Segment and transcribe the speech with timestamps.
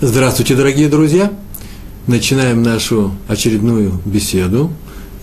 [0.00, 1.32] Здравствуйте, дорогие друзья!
[2.06, 4.70] Начинаем нашу очередную беседу,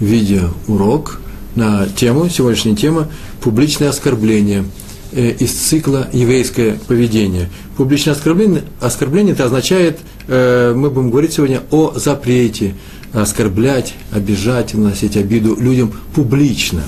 [0.02, 1.21] видеоурок
[1.55, 3.08] на тему, сегодняшняя тема
[3.40, 4.66] «Публичное оскорбление»
[5.14, 7.50] э, из цикла «Еврейское поведение».
[7.77, 12.76] Публичное оскорбление, оскорбление это означает, э, мы будем говорить сегодня о запрете
[13.14, 16.84] оскорблять, обижать, наносить обиду людям публично.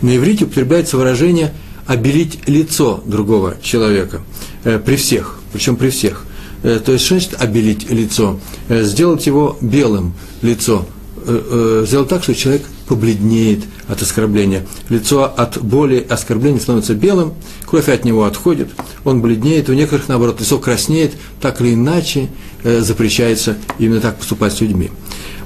[0.00, 1.52] На иврите употребляется выражение
[1.88, 4.20] «обелить лицо другого человека»
[4.62, 6.24] э, при всех, причем при всех.
[6.62, 8.38] Э, то есть, что значит обелить лицо?
[8.68, 10.86] Э, сделать его белым, лицо.
[11.26, 14.66] Э, сделать так, что человек побледнеет от оскорбления.
[14.88, 17.34] Лицо от боли, оскорбления становится белым,
[17.66, 18.68] кровь от него отходит,
[19.04, 22.28] он бледнеет, у некоторых, наоборот, лицо краснеет, так или иначе
[22.64, 24.90] запрещается именно так поступать с людьми.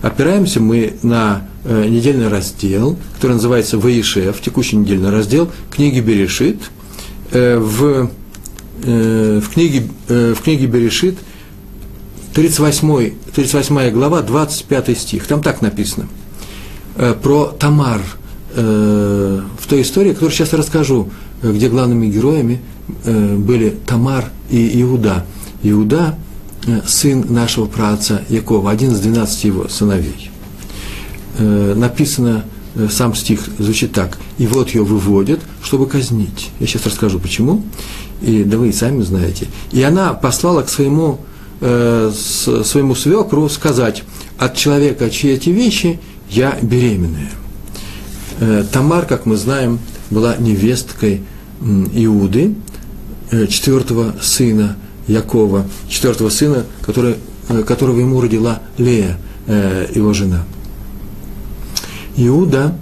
[0.00, 6.62] Опираемся мы на недельный раздел, который называется «Ваишев», текущий недельный раздел книги Берешит,
[7.30, 8.10] в
[8.86, 11.16] Э, в книге, э, в книге Берешит,
[12.34, 15.26] 38, 38 глава, 25 стих.
[15.26, 16.06] Там так написано.
[16.96, 18.00] Э, про Тамар,
[18.56, 21.10] в той истории, которую сейчас расскажу,
[21.42, 22.60] где главными героями
[23.04, 25.26] были Тамар и Иуда.
[25.64, 26.16] Иуда–
[26.86, 30.30] сын нашего праотца Якова, один из двенадцати его сыновей.
[31.40, 32.44] Написано,
[32.92, 34.18] сам стих звучит так.
[34.38, 36.50] «И вот ее выводят, чтобы казнить».
[36.60, 37.64] Я сейчас расскажу, почему
[38.24, 39.46] и да вы и сами знаете.
[39.72, 41.20] И она послала к своему,
[41.60, 44.02] э, своему свекру сказать,
[44.38, 47.30] от человека, чьи эти вещи, я беременная.
[48.40, 49.78] Э, Тамар, как мы знаем,
[50.10, 51.22] была невесткой
[51.60, 52.54] Иуды,
[53.30, 57.16] э, четвертого сына Якова, четвертого сына, который,
[57.48, 60.44] э, которого ему родила Лея, э, его жена.
[62.16, 62.76] Иуда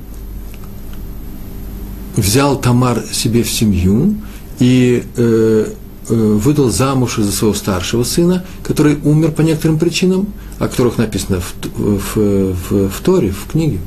[2.17, 4.17] взял Тамар себе в семью,
[4.62, 5.67] и э,
[6.08, 10.28] э, выдал замуж за своего старшего сына, который умер по некоторым причинам,
[10.61, 13.80] о которых написано в, в, в, в Торе, в книге.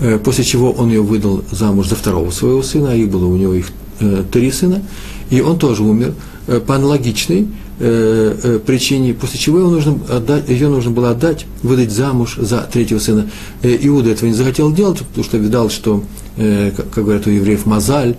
[0.00, 3.36] Э, после чего он ее выдал замуж за второго своего сына, а их было у
[3.36, 3.70] него их
[4.00, 4.82] э, три сына,
[5.30, 6.12] и он тоже умер
[6.46, 7.48] э, по аналогичной
[7.78, 12.60] э, э, причине, после чего его нужно отдать, ее нужно было отдать, выдать замуж за
[12.62, 13.30] третьего сына.
[13.62, 16.02] Э, Иуда этого не захотел делать, потому что видал, что,
[16.36, 18.14] как, говорят у евреев, мозаль,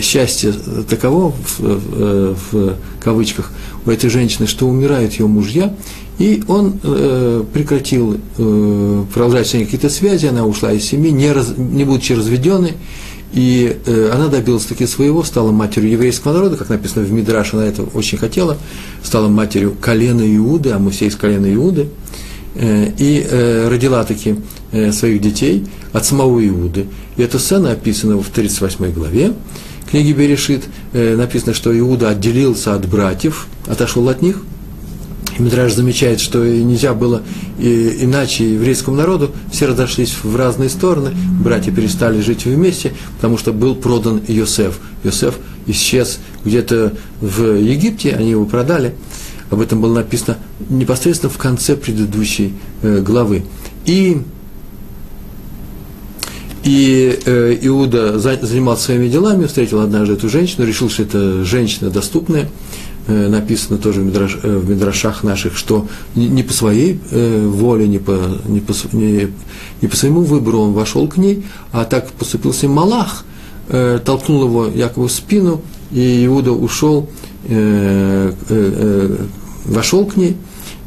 [0.00, 0.52] счастье
[0.88, 3.50] таково, в, в, кавычках,
[3.84, 5.74] у этой женщины, что умирают ее мужья,
[6.18, 6.78] и он
[7.52, 8.18] прекратил
[9.12, 12.74] продолжать с ней какие-то связи, она ушла из семьи, не, раз, не будучи разведенной,
[13.32, 17.66] и э, она добилась таки своего, стала матерью еврейского народа, как написано в Мидраш, она
[17.66, 18.56] это очень хотела,
[19.02, 21.88] стала матерью колена Иуды, а все из колена Иуды,
[22.54, 24.36] э, и э, родила таки
[24.72, 26.86] э, своих детей от самого Иуды.
[27.16, 29.34] И эта сцена описана в 38 главе,
[29.90, 34.42] книге Берешит э, написано, что Иуда отделился от братьев, отошел от них.
[35.38, 37.22] И Мидраж замечает, что нельзя было
[37.58, 41.12] и, иначе еврейскому народу, все разошлись в разные стороны,
[41.42, 44.78] братья перестали жить вместе, потому что был продан Йосеф.
[45.04, 48.94] Йосеф исчез где-то в Египте, они его продали.
[49.50, 50.38] Об этом было написано
[50.68, 53.44] непосредственно в конце предыдущей э, главы.
[53.86, 54.22] И
[56.64, 62.50] и э, Иуда занимался своими делами, встретил однажды эту женщину, решил, что это женщина доступная.
[63.08, 68.18] Э, написано тоже э, в Мидрашах наших, что не, по своей э, воле, не по,
[68.46, 69.28] не, по, не,
[69.80, 73.24] не по своему выбору он вошел к ней, а так поступил с ним Малах,
[74.04, 77.08] толкнул его якобы в спину, и Иуда ушел,
[79.64, 80.36] вошел к ней,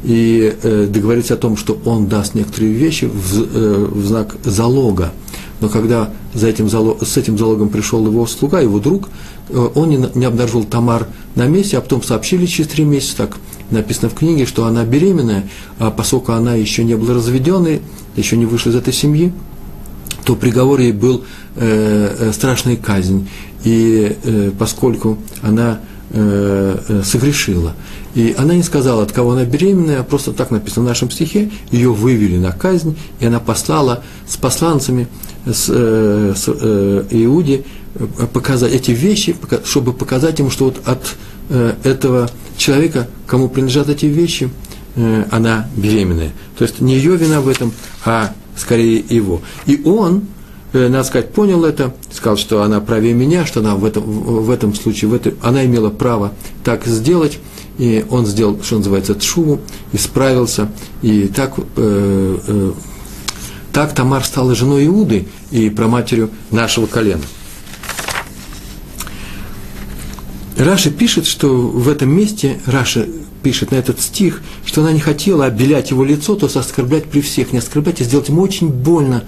[0.02, 0.52] и
[0.88, 5.12] договориться о том, что он даст некоторые вещи в, в знак залога.
[5.60, 9.08] Но когда за этим залог, с этим залогом пришел его слуга, его друг,
[9.52, 13.36] он не, не обнаружил Тамар на месте, а потом сообщили через три месяца, так
[13.70, 15.48] написано в книге, что она беременная,
[15.78, 17.82] а поскольку она еще не была разведенной,
[18.16, 19.32] еще не вышла из этой семьи,
[20.24, 21.24] то приговор ей был
[21.56, 23.28] э, э страшная казнь.
[23.64, 27.74] И э, поскольку она э, э, согрешила,
[28.14, 31.50] и она не сказала, от кого она беременная, а просто так написано в нашем стихе,
[31.70, 35.08] ее вывели на казнь, и она послала с посланцами
[35.46, 37.62] с, э, с э, Иуде э,
[38.32, 41.16] показать эти вещи, чтобы показать ему, что вот от
[41.48, 44.50] э, этого человека, кому принадлежат эти вещи,
[44.96, 46.32] э, она беременная.
[46.56, 47.72] То есть не ее вина в этом,
[48.04, 49.42] а скорее его.
[49.66, 50.22] И он,
[50.72, 54.50] э, надо сказать, понял это, сказал, что она правее меня, что она в этом, в
[54.50, 56.32] этом случае, в этой, она имела право
[56.64, 57.38] так сделать,
[57.78, 59.60] и он сделал, что называется, тшуву,
[59.92, 60.70] исправился,
[61.02, 62.72] и так э, э,
[63.72, 67.22] так Тамар стала женой Иуды и проматерью нашего колена.
[70.62, 73.06] Раши пишет, что в этом месте, Раши
[73.42, 77.20] пишет на этот стих, что она не хотела обелять его лицо, то есть оскорблять при
[77.20, 79.24] всех, не оскорблять, а сделать ему очень больно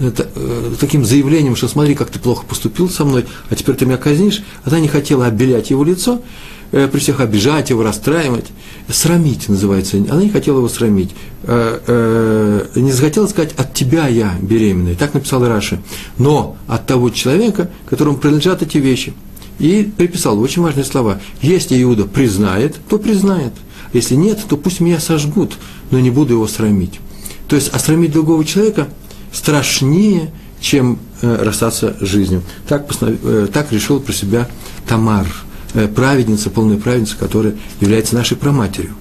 [0.00, 3.84] это, э, таким заявлением, что смотри, как ты плохо поступил со мной, а теперь ты
[3.84, 4.42] меня казнишь.
[4.64, 6.22] Она не хотела обелять его лицо,
[6.70, 8.46] э, при всех обижать его, расстраивать.
[8.88, 9.96] Срамить называется.
[9.96, 11.10] Она не хотела его срамить.
[11.42, 14.94] Э, не захотела сказать, от тебя я беременная.
[14.94, 15.80] Так написал Раши.
[16.16, 19.12] Но от того человека, которому принадлежат эти вещи.
[19.58, 21.20] И приписал очень важные слова.
[21.42, 23.52] Если Иуда признает, то признает.
[23.92, 25.54] Если нет, то пусть меня сожгут,
[25.90, 27.00] но не буду его срамить.
[27.48, 28.88] То есть осрамить другого человека
[29.32, 32.42] страшнее, чем э, расстаться с жизнью.
[32.68, 34.48] Так, э, так решил про себя
[34.86, 35.26] Тамар,
[35.74, 38.94] э, праведница, полная праведница, которая является нашей проматерью.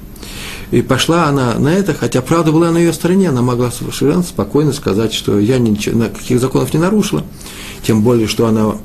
[0.71, 4.73] И пошла она на это, хотя правда была на ее стороне, она могла совершенно спокойно
[4.73, 7.23] сказать, что я ничего, каких законов не нарушила,
[7.83, 8.75] тем более, что она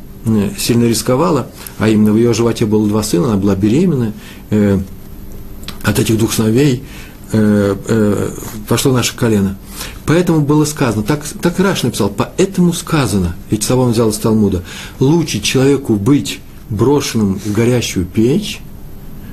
[0.58, 1.48] сильно рисковала,
[1.78, 4.12] а именно в ее животе было два сына, она была беременна,
[4.50, 4.78] э,
[5.82, 6.84] от этих двух сыновей
[7.32, 8.30] э, э,
[8.68, 9.56] пошло наше колено.
[10.06, 14.62] Поэтому было сказано, так, так Раш написал, поэтому сказано, эти слова он взял из Талмуда,
[15.00, 16.40] лучше человеку быть
[16.70, 18.60] брошенным в горящую печь,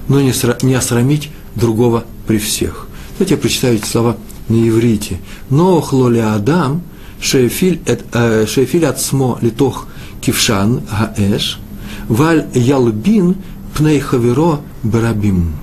[0.08, 2.88] но не, сра, не осрамить другого при всех.
[3.18, 5.20] Давайте я прочитаю эти слова на иврите.
[5.50, 6.82] Но хлоли Адам,
[7.22, 9.88] шеефиль э, от смо литох
[10.22, 11.60] кившан гаэш,
[12.08, 13.36] валь ялбин
[13.76, 15.54] пней хаверо барабим.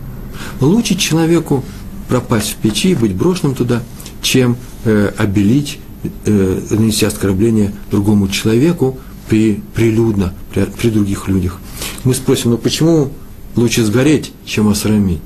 [0.60, 1.64] Лучше человеку
[2.08, 3.82] пропасть в печи, быть брошенным туда,
[4.22, 5.78] чем э, обелить,
[6.24, 8.98] э, нанести оскорбление другому человеку
[9.28, 11.58] при, прилюдно, при, при других людях.
[12.04, 13.10] Мы спросим, ну почему
[13.56, 15.20] лучше сгореть, чем осрамить?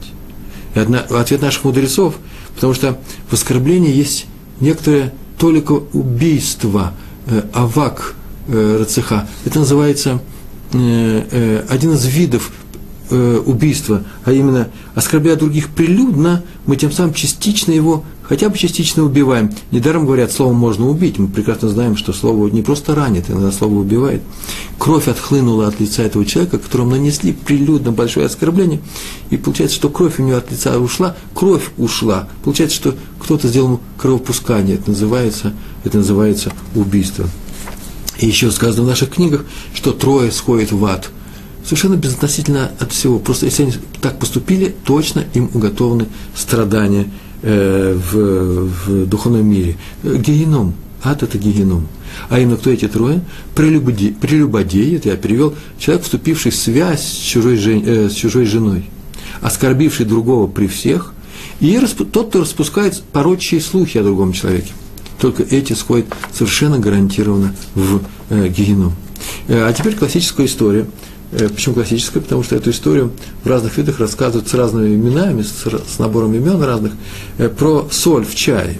[0.74, 2.14] И одна, ответ наших мудрецов,
[2.54, 2.98] потому что
[3.28, 4.26] в оскорблении есть
[4.60, 6.94] некоторое только убийство,
[7.26, 8.14] э, авак
[8.50, 9.28] рацеха.
[9.44, 10.20] Это называется
[10.72, 12.52] э, э, один из видов
[13.10, 19.02] э, убийства, а именно оскорбляя других прилюдно, мы тем самым частично его, хотя бы частично
[19.02, 19.50] убиваем.
[19.72, 21.18] Недаром говорят, словом можно убить.
[21.18, 24.22] Мы прекрасно знаем, что слово не просто ранит, иногда слово убивает.
[24.78, 28.80] Кровь отхлынула от лица этого человека, которому нанесли прилюдно большое оскорбление,
[29.30, 32.28] и получается, что кровь у него от лица ушла, кровь ушла.
[32.44, 34.76] Получается, что кто-то сделал кровопускание.
[34.76, 35.52] Это называется,
[35.84, 37.26] это называется убийство.
[38.20, 39.44] И еще сказано в наших книгах,
[39.74, 41.10] что трое сходят в ад–
[41.64, 43.18] совершенно безотносительно от всего.
[43.18, 47.06] Просто если они так поступили, точно им уготованы страдания
[47.42, 49.76] э, в, в духовном мире.
[50.02, 50.74] Геном.
[51.02, 51.88] Ад– это геном.
[52.28, 53.22] А именно кто эти трое?
[53.54, 58.44] Прелюбодеи, прелюбодеи это я перевел, человек, вступивший в связь с чужой, жен, э, с чужой
[58.44, 58.84] женой,
[59.40, 61.14] оскорбивший другого при всех,
[61.60, 61.78] и
[62.12, 64.72] тот, кто распускает порочие слухи о другом человеке.
[65.20, 68.00] Только эти сходят совершенно гарантированно в
[68.30, 68.50] э.
[69.48, 70.86] Э, а теперь классическая история–
[71.32, 72.20] Э, почему классическая?
[72.20, 73.12] Потому что эту историю
[73.44, 76.92] в разных видах рассказывают с разными именами, с, набором имен разных,
[77.38, 78.78] э, про соль в чае.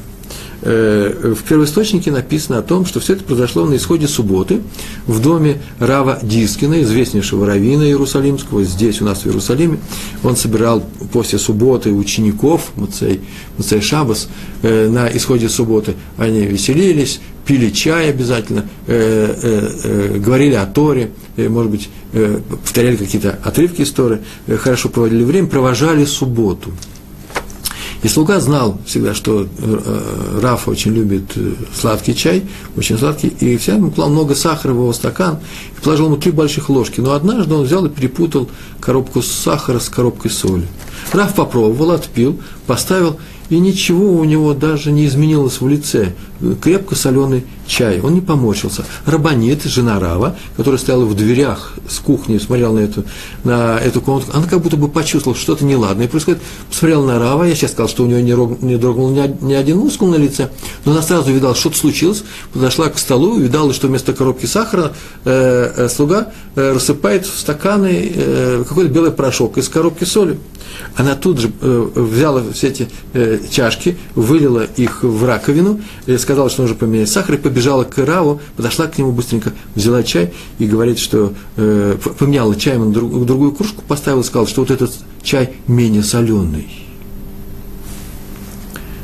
[0.62, 4.61] Э, в первоисточнике написано о том, что все это произошло на исходе субботы
[5.07, 9.79] в доме Рава Дискина, известнейшего равина Иерусалимского, здесь у нас в Иерусалиме.
[10.23, 13.21] Он собирал после субботы учеников, Муцей,
[13.57, 14.29] Муцей Шабас,
[14.62, 15.95] на исходе субботы.
[16.19, 24.19] Они веселились, пили чай обязательно, говорили о Торе, может быть, Э, повторяли какие-то отрывки истории,
[24.49, 26.73] э, хорошо проводили время, провожали субботу.
[28.02, 31.25] И слуга знал всегда, что э, Раф очень любит
[31.75, 32.45] сладкий чай,
[32.76, 35.38] очень сладкий, и всегда ему клал много сахара в его стакан,
[35.76, 37.00] и положил ему три больших ложки.
[37.00, 38.49] Но однажды он взял и перепутал
[38.80, 40.66] коробку сахара с коробкой соли.
[41.12, 43.19] Раф попробовал, отпил, поставил,
[43.50, 46.14] и ничего у него даже не изменилось в лице.
[46.61, 48.85] Крепко соленый чай, он не помочился.
[49.06, 53.04] Рабанит, жена Рава, которая стояла в дверях с кухни, смотрела на эту,
[53.44, 57.44] на эту комнату, она как будто бы почувствовала, что что-то неладное происходит, посмотрела на Рава,
[57.44, 60.16] я сейчас сказал, что у нее не, рог, не дрогнул ни, ни один мускул на
[60.16, 60.50] лице,
[60.85, 64.92] но она сразу видала, что-то случилось, подошла к столу и видала, что вместо коробки сахара
[65.25, 70.38] э, э, слуга э, рассыпает в стаканы э, какой-то белый порошок из коробки соли.
[70.97, 76.49] Она тут же э, взяла все эти э, чашки, вылила их в раковину, э, сказала,
[76.49, 80.67] что нужно поменять сахар, и побежала к Раву, подошла к нему быстренько, взяла чай и
[80.67, 84.93] говорит, что э, поменяла чай на друг, другую кружку, поставила сказала, что вот этот
[85.25, 86.69] чай менее соленый.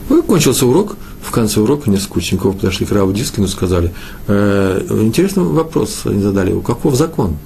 [0.09, 0.97] Ну, кончился урок.
[1.21, 3.93] В конце урока несколько учеников подошли к Раву Дискину и сказали,
[4.29, 7.39] э, интересный вопрос они задали, у каков закон?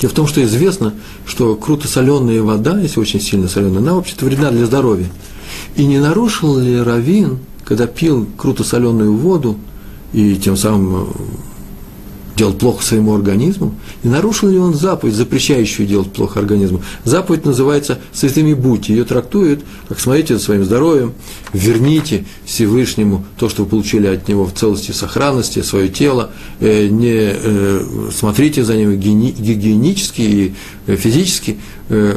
[0.00, 0.94] Дело в том, что известно,
[1.26, 5.06] что круто соленая вода, если очень сильно соленая, она вообще-то вредна для здоровья.
[5.76, 7.38] И не нарушил ли Равин,
[7.72, 9.56] когда пил круто соленую воду
[10.12, 11.08] и тем самым
[12.36, 16.82] делал плохо своему организму, и нарушил ли он заповедь, запрещающую делать плохо организму.
[17.04, 18.92] Заповедь называется «святыми будьте».
[18.92, 21.14] Ее трактуют, как смотрите за своим здоровьем,
[21.54, 26.88] верните Всевышнему то, что вы получили от Него в целости и сохранности, свое тело, э,
[26.88, 30.54] не э, смотрите за ним гигиенически и
[30.86, 31.58] э, физически,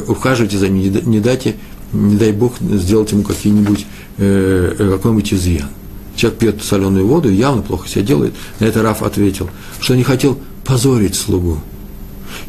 [0.08, 1.56] ухаживайте за ним, не дайте,
[1.96, 3.86] не дай Бог сделать ему какие-нибудь,
[4.18, 5.70] какой-нибудь изъян
[6.16, 8.34] человек пьет соленую воду явно плохо себя делает.
[8.60, 9.50] На это Раф ответил,
[9.80, 11.60] что не хотел позорить слугу.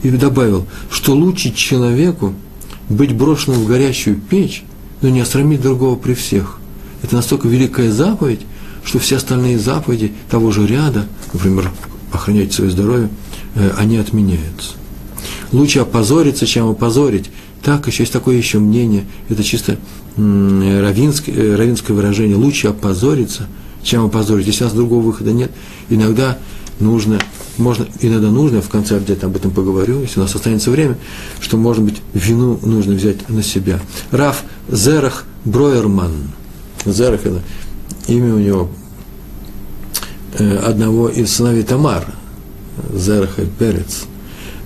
[0.02, 2.34] И добавил, что лучше человеку
[2.88, 4.64] быть брошенным в горящую печь,
[5.02, 6.58] но не осрамить другого при всех.
[7.02, 8.40] Это настолько великая заповедь,
[8.84, 11.70] что все остальные заповеди того же ряда, например,
[12.12, 13.10] охранять свое здоровье,
[13.54, 14.74] э, они отменяются.
[15.52, 17.30] Лучше опозориться, чем опозорить.
[17.66, 19.76] Так, еще есть такое еще мнение, это чисто
[20.16, 23.48] равинское, э, равинское выражение, лучше опозориться,
[23.82, 24.60] чем опозорить.
[24.60, 25.50] У нас другого выхода нет,
[25.90, 26.38] иногда
[26.78, 27.18] нужно,
[27.58, 30.96] можно, иногда нужно, в конце где-то об этом поговорю, если у нас останется время,
[31.40, 33.80] что, может быть, вину нужно взять на себя.
[34.12, 36.12] Раф Зерах Броерман.
[36.84, 37.42] Зерах– это
[38.06, 38.70] имя у него
[40.38, 42.14] э, одного из сыновей Тамар,
[42.94, 44.04] Зераха Перец.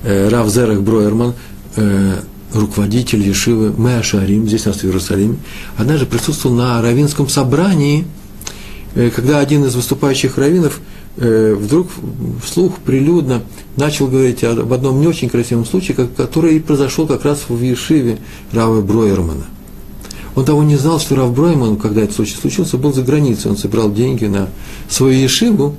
[0.03, 1.33] Э, Раф Зерах Броерман
[2.53, 5.37] руководитель Ешивы Меашарим, здесь у нас в Иерусалиме,
[5.77, 8.05] однажды присутствовал на равинском собрании,
[8.95, 10.81] э, когда один из выступающих раввинов
[11.17, 11.89] э, вдруг
[12.45, 13.43] вслух прилюдно
[13.77, 18.19] начал говорить об одном не очень красивом случае, который и произошел как раз в Ешиве
[18.53, 19.47] Рава Броермана.
[20.35, 23.51] Он того не знал, что Рав Бройман, когда этот случай случился, был за границей.
[23.51, 24.49] Он собирал деньги на
[24.89, 25.75] свою Ешиву,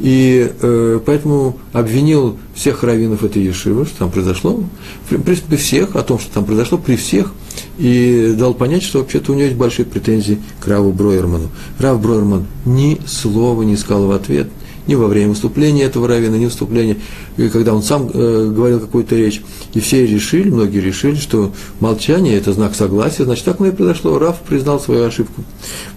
[0.00, 4.64] и э, поэтому обвинил всех раввинов этой Ешивы, что там произошло,
[5.08, 7.32] в принципе, всех, о том, что там произошло при всех,
[7.78, 11.50] и дал понять, что вообще-то у него есть большие претензии к Раву Бройерману.
[11.78, 14.48] Рав Бройерман ни слова не сказал в ответ,
[14.86, 16.96] ни во время выступления этого равина, ни выступления,
[17.36, 19.42] и когда он сам э, говорил какую-то речь.
[19.74, 24.18] И все решили, многие решили, что молчание– это знак согласия, значит, так оно и произошло.
[24.18, 25.42] Раф признал свою ошибку.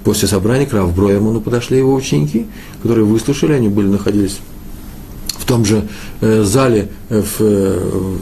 [0.03, 2.45] После собрания к Раф Броерману подошли его ученики,
[2.81, 4.39] которые выслушали, они были, находились
[5.43, 5.87] в том же
[6.21, 8.15] э, зале, э, в, э,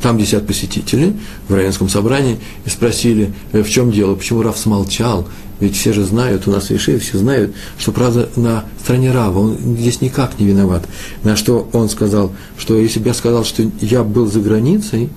[0.00, 1.14] там, где сидят посетители,
[1.46, 5.28] в равенском собрании, и спросили, в чем дело, почему Раф смолчал,
[5.60, 9.58] ведь все же знают, у нас Ишеве все знают, что правда на стороне Рава, он
[9.78, 10.86] здесь никак не виноват.
[11.22, 15.10] На что он сказал, что если бы я сказал, что я был за границей,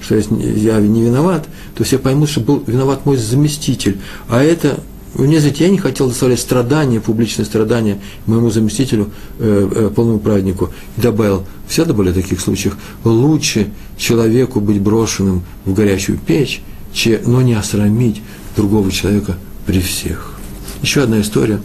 [0.00, 1.46] что я не виноват,
[1.76, 3.98] то все поймут, что был виноват мой заместитель.
[4.28, 4.80] А это
[5.14, 10.70] мне знаете, я не хотел доставлять страдания, публичные страдания моему заместителю, э, э, полному праведнику.
[10.96, 16.62] И добавил, всегда были в таких случаях, лучше человеку быть брошенным в горячую печь,
[16.94, 18.22] че, но не осрамить
[18.56, 20.32] другого человека при всех.
[20.82, 21.60] Еще одна история.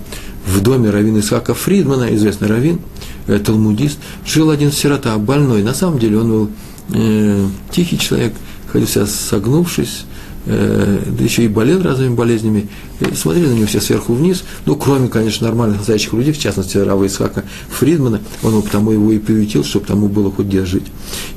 [0.46, 2.80] В доме раввина Исхака Фридмана, известный раввин,
[3.28, 5.62] э, талмудист, жил один сирота, больной.
[5.64, 6.50] На самом деле он был
[6.94, 8.34] э, тихий человек,
[8.72, 10.06] ходил себя согнувшись,
[10.46, 12.70] э, да еще и болел разными болезнями.
[13.02, 16.78] И смотрели на него все сверху вниз, ну, кроме, конечно, нормальных настоящих людей, в частности,
[16.78, 20.86] Рава Исхака Фридмана, он его потому его и приютил, чтобы тому было хоть где жить.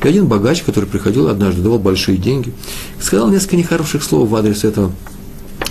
[0.05, 2.53] И один богач, который приходил однажды, давал большие деньги,
[3.01, 4.93] сказал несколько нехороших слов в адрес этого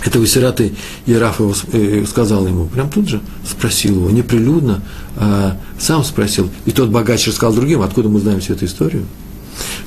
[0.05, 0.73] этого сироты,
[1.05, 4.81] и Раф его э, сказал ему, прям тут же спросил его, неприлюдно,
[5.17, 6.49] а сам спросил.
[6.65, 9.05] И тот богач рассказал другим, откуда мы знаем всю эту историю.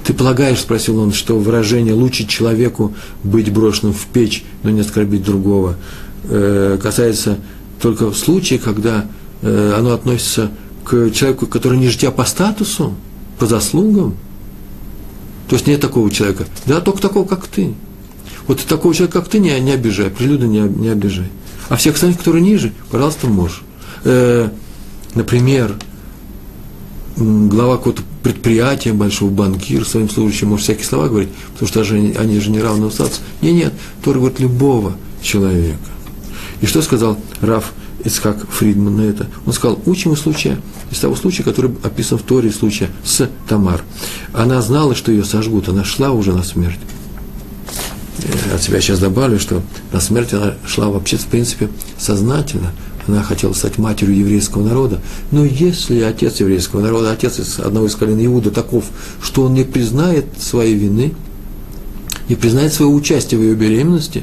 [0.05, 5.25] Ты полагаешь, спросил он, что выражение «лучше человеку быть брошенным в печь, но не оскорбить
[5.25, 5.77] другого»
[6.25, 7.39] э, касается
[7.81, 9.07] только в случае, когда
[9.43, 10.51] э, оно относится
[10.85, 12.95] к человеку, который ниже тебя по статусу,
[13.39, 14.17] по заслугам.
[15.49, 16.47] То есть нет такого человека.
[16.67, 17.75] Да, только такого, как ты.
[18.47, 21.31] Вот такого человека, как ты, не, не обижай, прилюдно не, не обижай.
[21.69, 23.63] А всех остальных, которые ниже, пожалуйста, можешь.
[24.05, 24.49] Э,
[25.15, 25.77] например,
[27.17, 32.13] глава какого-то предприятия, большого банкира, своим служащим может всякие слова говорить, потому что даже они,
[32.15, 33.21] они же не равны в статусе.
[33.41, 33.73] Нет, нет,
[34.05, 35.79] Тора говорит любого человека.
[36.61, 37.73] И что сказал Раф
[38.05, 39.29] Ицхак Фридман на это?
[39.47, 40.59] Он сказал, учим из случая,
[40.91, 43.83] из того случая, который описан в Торе, случая с Тамар.
[44.33, 46.79] Она знала, что ее сожгут, она шла уже на смерть
[48.55, 52.73] от себя сейчас добавлю, что на смерть она шла вообще, в принципе, сознательно.
[53.09, 55.01] Она хотела стать матерью еврейского народа.
[55.33, 58.85] Но если отец еврейского народа, отец из одного из колен Иуда таков,
[59.21, 61.15] что он не признает своей вины,
[62.29, 64.23] не признает своего участия в ее беременности,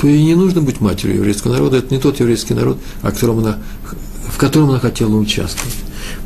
[0.00, 1.78] то ей не нужно быть матерью еврейского народа.
[1.78, 3.58] Это не тот еврейский народ, о котором она,
[4.28, 5.74] в котором она хотела участвовать.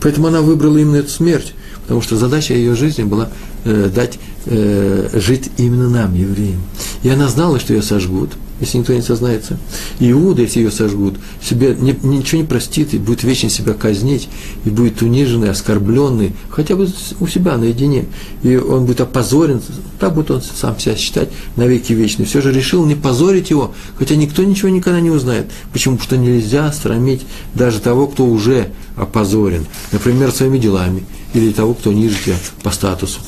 [0.00, 3.30] Поэтому она выбрала именно эту смерть, потому что задача ее жизни была
[3.64, 6.60] э, дать э, жить именно нам, евреям.
[7.02, 8.30] И она знала, что ее сожгут.
[8.60, 9.58] если никто не сознается.
[10.00, 14.28] Иуда, если ее сожгут, себе не, ничего не простит и будет вечно себя казнить,
[14.64, 16.88] и будет униженный, оскорбленный, хотя бы
[17.20, 18.06] у себя наедине.
[18.42, 19.60] И он будет опозорен,
[19.98, 22.24] так будет он сам себя считать навеки вечный.
[22.24, 25.50] Все же решил не позорить его, хотя никто ничего никогда не узнает.
[25.72, 25.96] Почему?
[25.96, 29.66] Потому что нельзя срамить даже того, кто уже опозорен.
[29.92, 33.20] Например, своими делами, или того, кто ниже тебя по статусу.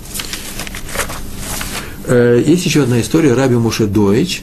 [2.08, 4.42] Э, есть еще одна история, Раби Моше Дойч,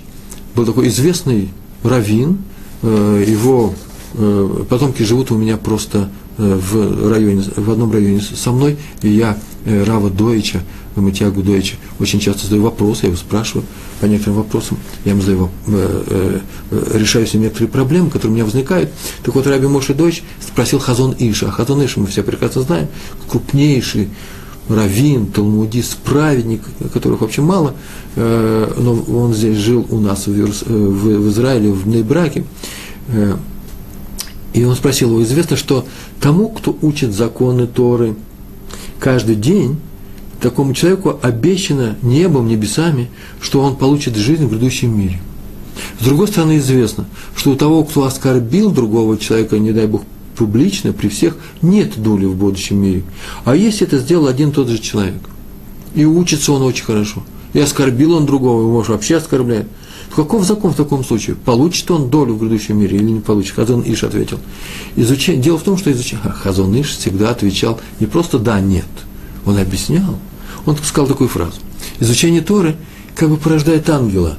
[0.55, 1.50] был такой известный
[1.84, 2.38] раввин,
[2.84, 3.74] э, его
[4.13, 9.38] э, потомки живут у меня просто в районе, в одном районе со мной, и я
[9.65, 10.62] Рава Дойча,
[10.98, 13.65] Матьягу Дойча, очень часто задаю вопросы, я его спрашиваю
[14.01, 15.50] по некоторым вопросам, я ему задаю,
[16.93, 18.91] решаю с ним некоторые проблемы, которые у меня возникают.
[19.24, 22.89] Так вот, Раби Моше Дойч спросил Хазон Иша, а Хазон Иша мы все прекрасно знаем,
[23.29, 24.10] крупнейший
[24.69, 26.62] раввин, талмудист, праведник,
[26.93, 27.75] которых вообще мало,
[28.15, 32.45] э, но он здесь жил у нас в, в, Израиле, в Нейбраке,
[33.10, 33.36] э,
[34.53, 35.86] и он спросил его, известно, что
[36.22, 38.15] тому, кто учит законы Торы
[39.00, 39.77] каждый день,
[40.39, 43.10] такому человеку обещано небом, небесами,
[43.41, 45.19] что он получит жизнь в грядущем мире.
[46.00, 47.05] С другой стороны, известно,
[47.36, 50.03] что у того, кто оскорбил другого человека, не дай Бог,
[50.36, 53.04] публично, при всех, нет доли в будущем мире.
[53.44, 55.22] А если это сделал один тот же человек,
[55.94, 57.24] и учится он очень хорошо,
[57.54, 59.68] и оскорбил он другого, его может вообще оскорбляет,
[60.15, 61.36] каков закон в таком случае?
[61.36, 63.56] Получит он долю в грядущем мире или не получит?
[63.56, 64.39] Хазон Иш ответил.
[64.96, 68.86] Изучение, дело в том, что изучение, Хазон Иш всегда отвечал не просто да, нет.
[69.46, 70.18] Он объяснял.
[70.65, 71.60] Он сказал такую фразу.
[72.00, 72.75] Изучение Торы
[73.15, 74.38] как бы порождает ангела.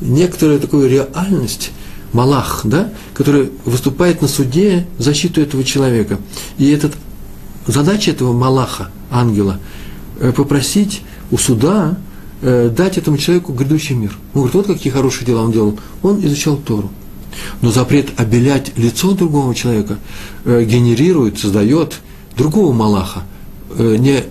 [0.00, 1.70] Некоторая такая реальность,
[2.12, 6.18] Малах, да, который выступает на суде в защиту этого человека.
[6.58, 6.94] И этот,
[7.66, 9.58] задача этого Малаха, ангела,
[10.20, 11.98] э, попросить у суда
[12.42, 14.16] э, дать этому человеку грядущий мир.
[14.34, 15.78] Он говорит, вот какие хорошие дела он делал.
[16.02, 16.90] Он изучал Тору.
[17.60, 19.98] Но запрет обелять лицо другого человека
[20.44, 22.00] э, генерирует, создает
[22.36, 23.22] другого Малаха,
[23.78, 24.22] не,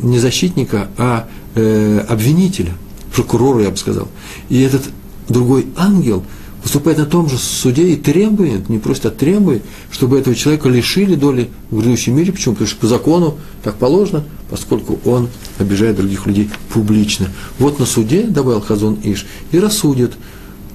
[0.00, 2.74] не защитника, а обвинителя,
[3.12, 4.08] прокурора, я бы сказал.
[4.50, 4.82] И этот
[5.28, 6.22] другой ангел–
[6.62, 11.50] выступает на том же суде и требует, не просто требует, чтобы этого человека лишили доли
[11.70, 12.32] в грядущем мире.
[12.32, 12.54] Почему?
[12.54, 17.28] Потому что по закону так положено, поскольку он обижает других людей публично.
[17.58, 20.12] Вот на суде, добавил Хазон Иш, и рассудит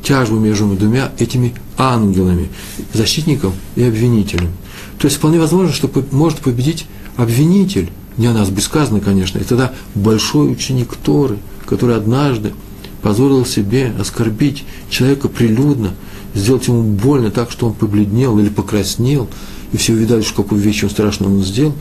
[0.04, 2.50] тяжбу между двумя этими ангелами,
[2.94, 4.52] защитником и обвинителем.
[5.00, 9.74] То есть вполне возможно, что может победить обвинитель, не о нас бессказано, конечно, и тогда
[9.96, 12.54] большой ученик Торы, который однажды
[13.02, 15.94] позволил себе оскорбить человека прилюдно,
[16.34, 19.30] сделать ему больно так, что он побледнел или покраснел,
[19.72, 21.76] и все увидали, что какую вещь он страшную он сделал,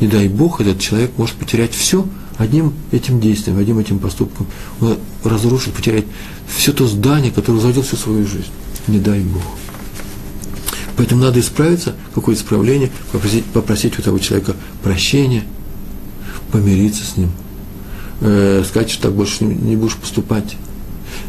[0.00, 4.46] не дай Бог, этот человек может потерять все одним этим действием, одним этим поступком.
[4.80, 6.06] Он разрушит, потеряет
[6.46, 8.50] все то здание, которое возводил всю свою жизнь.
[8.88, 9.42] Не дай Бог.
[10.96, 15.44] Поэтому надо исправиться, какое-то исправление, попросить, попросить у того человека прощения,
[16.52, 17.30] помириться с ним–
[18.20, 20.56] э, сказать, что так больше не, будешь поступать.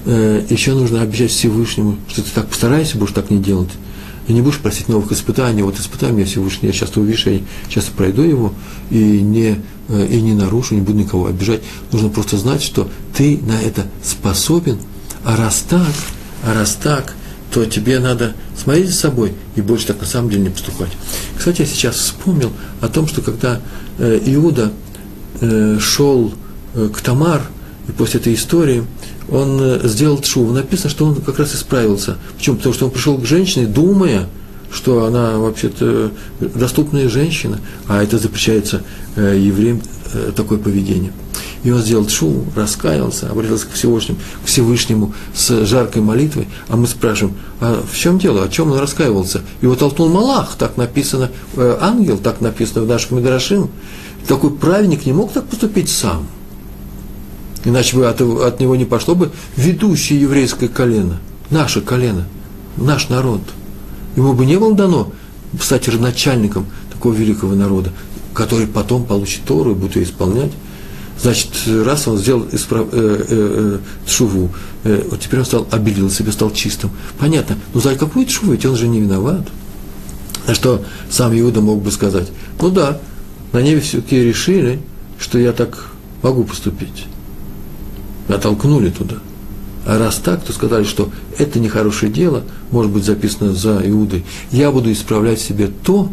[0.06, 3.71] Э, еще нужно обещать Всевышнему, что ты так постараешься, будешь так не делать.
[4.28, 5.63] И не будешь просить новых испытаний.
[5.63, 8.54] Вот испытай меня Всевышний, я часто увижу, я часто пройду его
[8.89, 11.62] и не, э, и не нарушу, не буду никого обижать.
[11.91, 14.80] Нужно просто знать, что ты на это способен,
[15.23, 15.93] а раз так,
[16.43, 17.15] а раз так,
[17.52, 20.91] то тебе надо смотреть за собой и больше так на самом деле не поступать.
[21.38, 23.62] Кстати, я сейчас вспомнил о том, что когда
[23.97, 24.71] э, Иуда
[25.39, 26.34] э, шел
[26.94, 27.42] к Тамар,
[27.88, 28.84] и после этой истории
[29.30, 30.54] он э, сделал тшуву.
[30.54, 32.18] Написано, что он как раз исправился.
[32.38, 32.58] Почему?
[32.58, 34.28] Потому что он пришел к женщине, думая,
[34.72, 38.84] что она вообще-то доступная женщина, а это запрещается
[39.16, 39.82] э, евреям
[40.38, 41.12] такое поведение.
[41.66, 46.88] И он сделал тшу, раскаялся, обратился к Всевышнему, к Всевышнему с жаркой молитвой, а мы
[46.88, 49.42] спрашиваем, а в чем дело, о чем он раскаивался?
[49.62, 53.70] Его толкнул Малах, так написано, ангел, так написано в наших Медрашим.
[54.30, 56.26] Такой праведник не мог так поступить сам–
[57.68, 62.26] Иначе бы от, от него не пошло бы ведущее еврейское колено, наше колено,
[62.78, 63.42] наш народ.
[64.16, 65.12] Ему бы не было дано
[65.62, 67.92] стать родоначальником такого великого народа,
[68.34, 70.54] который потом получит Тору и будет ее исполнять.
[71.22, 72.88] Значит, раз он сделал исправ...
[72.94, 74.50] э, э, э, шуву,
[74.86, 76.92] э, вот теперь он стал, обелил себя, стал чистым.
[77.20, 79.46] Понятно, но за какую шуву, ведь он же не виноват.
[80.48, 82.30] На что сам Иуда мог бы сказать,
[82.62, 83.02] ну да,
[83.52, 84.80] на небе все-таки решили,
[85.20, 85.90] что я так
[86.22, 87.08] могу поступить
[88.28, 89.18] натолкнули туда.
[89.86, 94.26] А раз так, то сказали, что это нехорошее дело, может быть записано за Иудой.
[94.52, 96.12] Я буду исправлять себе то,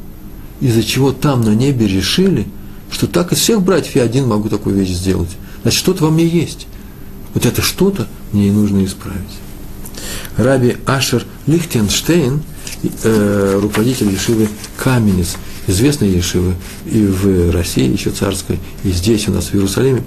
[0.60, 2.46] из-за чего там на небе решили,
[2.90, 5.30] что так из всех братьев я один могу такую вещь сделать.
[5.62, 6.68] Значит, что-то во мне есть.
[7.34, 9.20] Вот это что-то мне и нужно исправить.
[10.36, 12.42] Раби Ашер Лихтенштейн,
[13.02, 16.54] э, руководитель Ешивы Каменец, известной Ешивы
[16.86, 20.04] и в России, еще царской, и здесь у нас в Иерусалиме,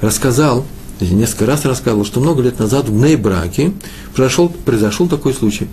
[0.00, 0.64] рассказал,
[1.00, 3.72] несколько раз рассказывал, что много лет назад в Нейбраке
[4.14, 5.68] произошел, произошел такой случай.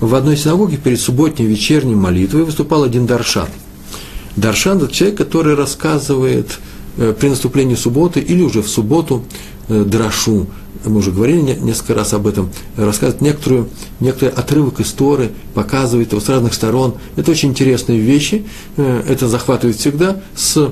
[0.00, 3.48] В одной синагоге перед субботней вечерней молитвой выступал один даршан.
[4.36, 6.58] Даршан– это человек, который рассказывает
[6.98, 9.24] э, при наступлении субботы или уже в субботу
[9.68, 10.46] э, драшу,
[10.84, 13.68] мы уже говорили несколько раз об этом, рассказывает некоторую,
[14.00, 16.94] некоторый отрывок истории, показывает его с разных сторон.
[17.16, 18.44] Это очень интересные вещи,
[18.76, 20.70] э, это захватывает всегда с,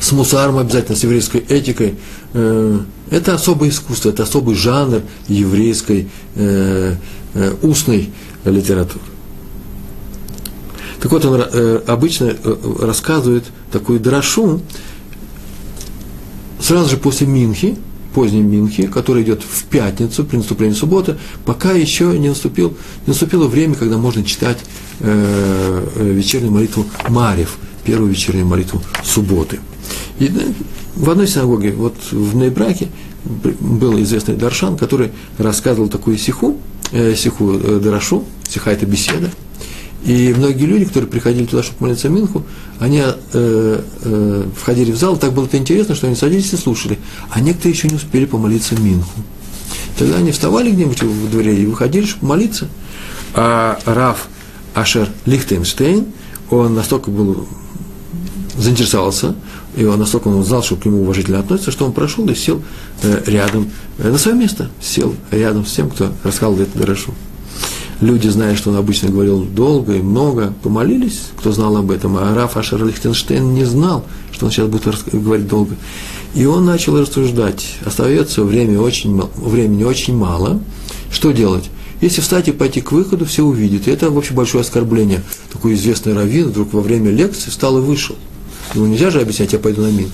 [0.00, 1.94] с мусаром обязательно, с еврейской этикой.
[2.34, 2.78] Э,
[3.10, 6.94] это особое искусство, это особый жанр еврейской э,
[7.62, 8.10] устной
[8.44, 9.04] литературы.
[11.00, 11.44] Так вот, он
[11.86, 12.34] обычно
[12.80, 14.60] рассказывает такую драшу
[16.60, 17.76] сразу же после Минхи,
[18.14, 23.46] поздней Минхи, который идет в пятницу при наступлении субботы, пока еще не, наступил, не наступило
[23.46, 24.58] время, когда можно читать
[25.00, 29.60] э, э вечернюю молитву Марев, первую вечернюю молитву субботы.
[30.18, 30.30] И
[30.94, 32.88] в одной синагоге, вот в Нейбраке,
[33.24, 36.58] был известный Даршан, который рассказывал такую сиху,
[36.92, 39.30] э, сиху э, Дарашу, сиха– это беседа,
[40.04, 42.44] и многие люди, которые приходили туда, чтобы молиться Минху,
[42.78, 46.98] они э, э, входили в зал, так было это интересно, что они садились и слушали,
[47.30, 49.20] а некоторые еще не успели помолиться Минху.
[49.98, 52.68] Тогда они вставали где-нибудь в дворе и выходили, чтобы молиться.
[53.34, 54.28] А Раф
[54.74, 56.06] Ашер Лихтенштейн,
[56.50, 57.48] он настолько был
[58.56, 59.34] заинтересовался,
[59.78, 62.62] и он настолько он знал, что к нему уважительно относится, что он прошел и сел
[63.02, 67.14] э, рядом, э, на свое место, сел рядом с тем, кто рассказывал эту дорошу
[68.00, 72.34] люди, зная, что он обычно говорил долго и много, помолились, кто знал об этом, а
[72.34, 75.74] Раф Ашер Лихтенштейн не знал, что он сейчас будет говорить долго.
[76.34, 80.60] И он начал рассуждать, остается время очень, времени очень мало,
[81.10, 81.70] что делать?
[82.00, 83.88] Если встать и пойти к выходу, все увидят.
[83.88, 85.20] И это вообще большое оскорбление.
[85.52, 88.14] Такой известный раввин вдруг во время лекции встал и вышел.
[88.74, 90.10] Ему нельзя же объяснять, я пойду на мин.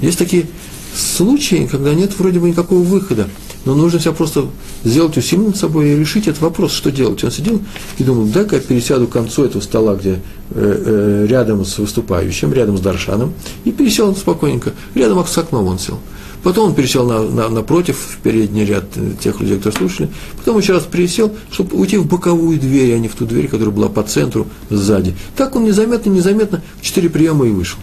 [0.00, 0.46] Есть такие
[0.94, 3.28] случаи, когда нет вроде бы никакого выхода
[3.68, 4.46] но нужно себя просто
[4.82, 7.22] сделать усилие над собой и решить этот вопрос, что делать.
[7.22, 7.60] Он сидел
[7.98, 10.16] и думал, дай-ка я пересяду к концу этого стола, где э,
[10.52, 15.78] э, рядом с выступающим, рядом с Даршаном, и пересел он спокойненько, рядом с окном он
[15.78, 15.98] сел.
[16.42, 18.84] Потом он пересел на, на, напротив, в передний ряд
[19.20, 20.08] тех людей, кто слушали.
[20.36, 23.74] Потом еще раз пересел, чтобы уйти в боковую дверь, а не в ту дверь, которая
[23.74, 25.14] была по центру, сзади.
[25.36, 27.78] Так он незаметно, незаметно в четыре приема и вышел.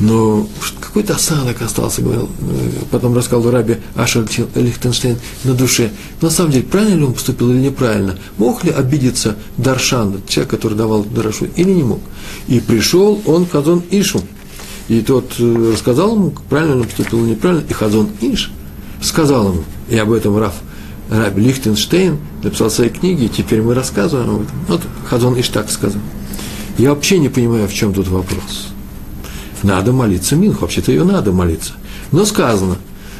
[0.00, 0.48] Но
[0.80, 5.90] какой-то осадок остался, говорил, э, потом рассказал Раби Ашер Лихтенштейн на душе.
[6.22, 8.18] На самом деле, правильно ли он поступил или неправильно?
[8.38, 12.00] Мог ли обидеться Даршан, человек, который давал Дарашу, или не мог?
[12.48, 14.22] И пришел он к Хазон Ишу.
[14.90, 18.50] И тот э, рассказал ему, правильно он поступил неправильно, и Хазон Иш
[19.00, 20.54] сказал ему, и об этом Раф
[21.08, 24.54] Раби Лихтенштейн написал свои книги, и теперь мы рассказываем об этом.
[24.68, 26.02] Вот Хазон Иш так сказал.
[26.76, 28.70] Я вообще не понимаю, в чем тут вопрос
[29.62, 31.72] надо молиться Минху, вообще-то ее надо молиться.
[32.12, 32.76] Но сказано,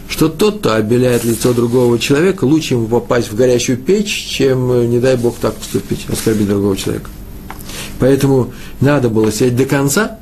[0.08, 4.86] что тот, кто обеляет лицо другого человека, лучше ему попасть в горящую печь, чем, э,
[4.86, 7.08] не дай Бог, так поступить, оскорбить другого человека.
[7.98, 10.18] Поэтому надо было сидеть до конца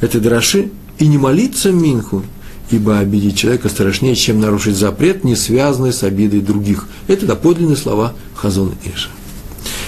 [0.00, 2.22] этой дроши и не молиться Минху,
[2.70, 6.86] ибо обидеть человека страшнее, чем нарушить запрет, не связанный с обидой других.
[7.08, 9.08] Это доподлинные слова Хазон Иша.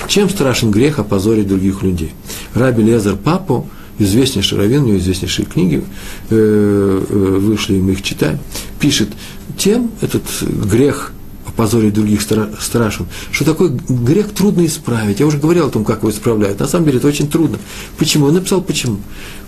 [0.06, 2.12] Чем страшен грех опозорить других людей?
[2.54, 3.68] Раби Лезер Папу
[3.98, 5.82] известнейший раввин, у него известнейшие книги,
[6.30, 8.38] э, э, вышли, мы их читаем,
[8.78, 9.08] пишет,
[9.56, 11.12] тем этот грех
[11.46, 15.18] опозорить других страшен, что такой грех трудно исправить.
[15.18, 16.60] Я уже говорил о том, как его исправляют.
[16.60, 17.58] На самом деле это очень трудно.
[17.98, 18.26] Почему?
[18.26, 18.98] Он написал почему.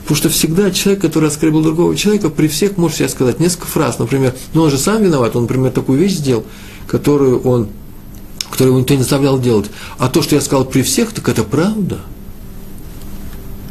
[0.02, 3.98] Потому что всегда человек, который оскорбил другого человека, при всех может себе сказать несколько фраз.
[3.98, 6.44] Например, ну он же сам виноват, он, например, такую вещь сделал,
[6.86, 7.68] которую он
[8.50, 9.70] которую никто не заставлял делать.
[9.96, 12.00] А то, что я сказал при всех, так это правда–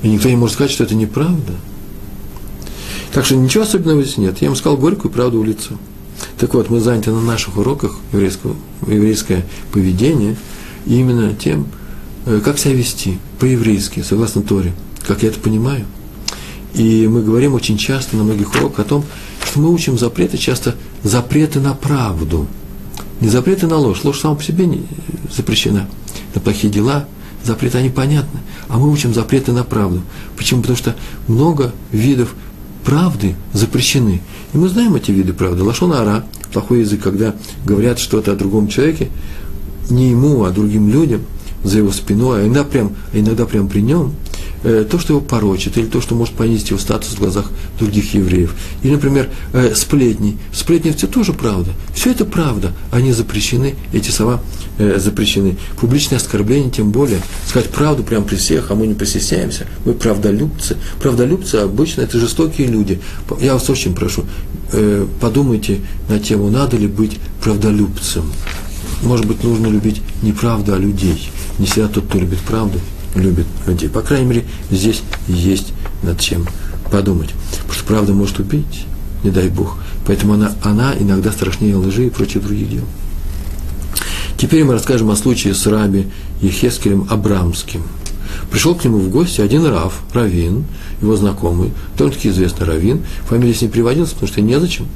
[0.02, 1.54] и никто не может сказать, что это неправда.
[3.14, 4.38] Так что ничего особенного здесь нет.
[4.40, 5.76] Я ему сказал горькую правду в лицо.
[6.38, 8.56] Так вот, мы заняты на наших уроках еврейского,
[8.88, 10.38] еврейское поведение
[10.86, 11.68] именно тем,
[12.26, 14.74] э, как себя вести по-еврейски, согласно Торе,
[15.06, 15.86] как я это понимаю.
[16.74, 19.06] И мы говорим очень часто на многих уроках о том,
[19.44, 22.48] что мы учим запреты, часто запреты на правду.
[23.22, 24.04] Не запреты на ложь.
[24.04, 24.84] Ложь сама по себе не
[25.36, 25.90] запрещена.
[26.36, 27.06] На плохие дела–
[27.44, 30.02] запреты, они понятны, а мы учим запреты на правду.
[30.38, 30.62] Почему?
[30.62, 30.96] Потому что
[31.28, 32.36] много видов
[32.84, 34.22] правды запрещены.
[34.54, 35.64] И мы знаем эти виды правды.
[35.64, 39.10] Лашона ара, плохой язык, когда говорят что-то о другом человеке,
[39.90, 41.22] не ему, а другим людям,
[41.64, 44.14] за его спиной, а иногда прям, а иногда прям при нем,
[44.62, 48.56] то, что его порочит, или то, что может понизить его статус в глазах других евреев.
[48.84, 50.38] Или, например, э, сплетни.
[50.54, 51.72] Сплетни– это тоже правда.
[51.94, 52.74] Все это правда.
[52.92, 54.42] Они запрещены, эти слова
[54.78, 55.58] э, запрещены.
[55.80, 57.22] Публичное оскорбление тем более.
[57.48, 59.66] Сказать правду прямо при всех, а мы не постесняемся.
[59.86, 60.78] Мы правдолюбцы.
[61.02, 63.00] Правдолюбцы обычно– это жестокие люди.
[63.40, 64.26] Я вас очень прошу,
[64.74, 68.32] э, подумайте на тему, надо ли быть правдолюбцем.
[69.04, 71.30] Может быть, нужно любить не правду, а людей.
[71.58, 72.80] Не всегда тот, кто любит правду,
[73.16, 73.90] любит людей.
[73.90, 76.46] По крайней мере, здесь есть над чем
[76.92, 77.30] подумать.
[77.52, 78.86] Потому что правда может убить,
[79.24, 79.78] не дай Бог.
[80.06, 82.84] Поэтому она, она иногда страшнее лжи и прочих других дел.
[84.38, 86.08] Теперь мы расскажем о случае с раби
[86.42, 87.84] Ехескелем Абрамским.
[88.52, 90.66] Пришел к нему в гости один Рав, Равин,
[91.02, 94.88] его знакомый, довольно-таки известный Равин, фамилия с ним приводилась, потому что незачем.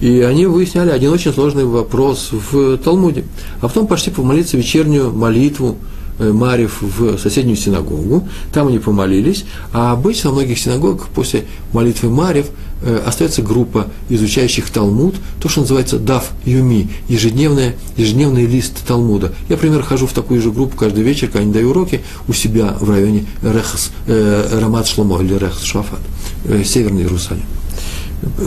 [0.00, 3.24] И они выясняли один очень сложный вопрос в Талмуде.
[3.60, 5.78] А потом пошли помолиться вечернюю молитву
[6.16, 12.08] Э, Марев в соседнюю синагогу, там они помолились, а обычно в многих синагогах после молитвы
[12.08, 12.46] Марев
[12.82, 19.32] э, остается группа изучающих Талмуд, то, что называется Дав Юми, ежедневный, ежедневный лист Талмуда.
[19.48, 22.76] Я, например, хожу в такую же группу каждый вечер, когда они даю уроки у себя
[22.80, 26.00] в районе Рехас, э, Рамат Шломо или Рехас Шафат,
[26.44, 27.53] э, Северный Иерусалим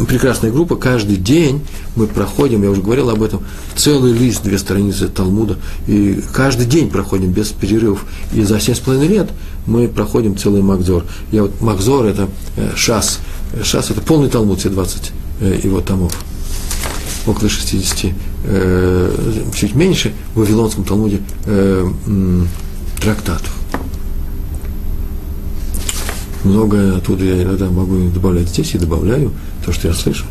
[0.08, 1.62] прекрасная группа, каждый день
[1.96, 3.42] мы проходим, я уже говорил об этом,
[3.76, 8.06] целый лист, две страницы Талмуда, и каждый день проходим без перерывов.
[8.34, 9.30] И за семь с половиной лет
[9.66, 11.06] мы проходим целый Макзор.
[11.32, 13.20] Я вот, Макзор– это э, шас,
[13.63, 15.12] шас– это полный Талмуд, все 20
[15.42, 16.13] э, его томов,
[17.26, 18.12] около 60,
[18.46, 19.12] э,
[19.56, 21.22] чуть меньше в Вавилонском Талмуде
[23.02, 23.54] трактатов.
[26.44, 28.48] Многое оттуда я иногда могу добавлять.
[28.48, 29.34] Здесь и добавляю
[29.67, 30.25] то, что я слышу.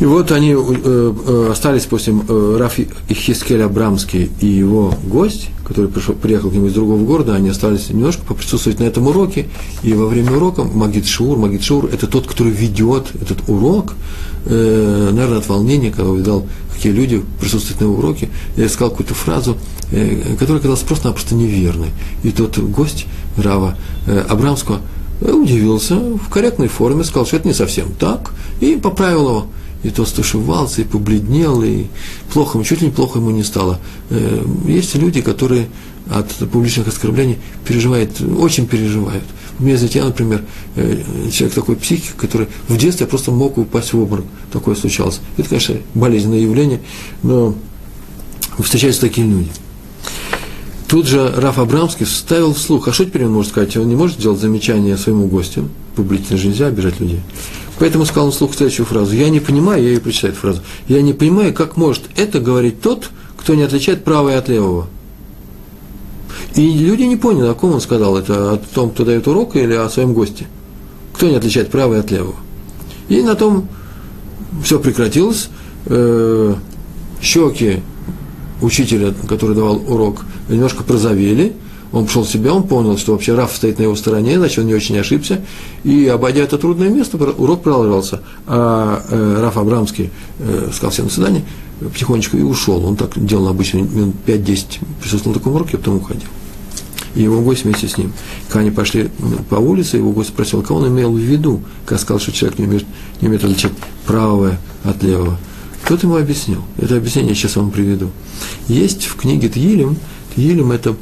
[0.00, 5.90] И вот они э, э, остались после э, Рафи Ихискель Абрамский и его гость, который
[5.90, 9.48] пришел, приехал к нему из другого города, они остались немножко поприсутствовать на этом уроке.
[9.82, 13.92] И во время урока Магид Шур, Магид Шур– это тот, который ведет этот урок,
[14.46, 19.58] наверное, от волнения, когда увидал, какие люди присутствуют на уроке, я сказал какую-то фразу,
[20.38, 21.90] которая казалась просто-напросто неверной.
[22.22, 23.76] И тот гость Рава
[24.28, 24.80] Абрамского–
[25.20, 29.46] удивился в корректной форме, сказал, что это не совсем так, и поправил его.
[29.82, 31.86] И тот стушевался, и побледнел, и
[32.32, 33.80] плохо, чуть ли не плохо ему не стало.
[34.10, 35.68] Э, есть люди, которые
[36.10, 39.24] от публичных оскорблений переживают, очень переживают.
[39.58, 40.44] У меня, знаете, я, например,
[40.76, 41.02] э,
[41.32, 44.26] человек такой психик, который в детстве просто мог упасть в обморок.
[44.52, 45.20] Такое случалось.
[45.38, 46.80] Это, конечно, болезненное явление,
[47.22, 47.54] но
[48.58, 49.50] встречаются такие люди–
[50.90, 52.88] Тут же Раф Абрамский вставил вслух.
[52.88, 53.76] А что теперь он может сказать?
[53.76, 55.68] Он не может сделать замечание своему гостю.
[55.94, 57.20] Публично же нельзя обижать людей.
[57.78, 59.14] Поэтому сказал он вслух следующую фразу.
[59.14, 60.62] Я не понимаю, я ее прочитаю эту фразу.
[60.88, 64.88] Я не понимаю, как может это говорить тот, кто не отличает правое от левого.
[66.56, 68.16] И люди не поняли, о ком он сказал.
[68.16, 70.48] Это о том, кто дает урок или о своем госте.
[71.12, 72.34] Кто не отличает правое от левого.
[73.08, 73.68] И на том
[74.64, 75.50] все прекратилось.
[75.86, 76.52] Э,
[77.22, 77.80] щеки
[78.60, 81.54] учителя, который давал урок, немножко прозовели,
[81.92, 84.66] он пришел в себя, он понял, что вообще Раф стоит на его стороне, значит, он
[84.66, 85.40] не очень ошибся,
[85.82, 88.20] и, обойдя это трудное место, урок продолжался.
[88.46, 91.44] А э, Раф Абрамский э, сказал всем на свидание,
[91.80, 92.84] потихонечку и ушел.
[92.84, 94.66] Он так делал обычно минут 5-10,
[95.00, 96.28] присутствовал на таком уроке, а потом уходил.
[97.16, 98.12] И его гость вместе с ним.
[98.48, 99.10] Когда они пошли
[99.48, 102.66] по улице, его гость спросил, кого он имел в виду, когда сказал, что человек не
[102.66, 102.86] умеет,
[103.20, 103.72] не умеет отличать
[104.06, 105.36] правое от левого.
[105.82, 106.62] Кто-то ему объяснил.
[106.78, 108.10] Это объяснение я сейчас вам приведу.
[108.68, 109.96] Есть в книге Тилим,
[110.34, 110.96] Тилим– это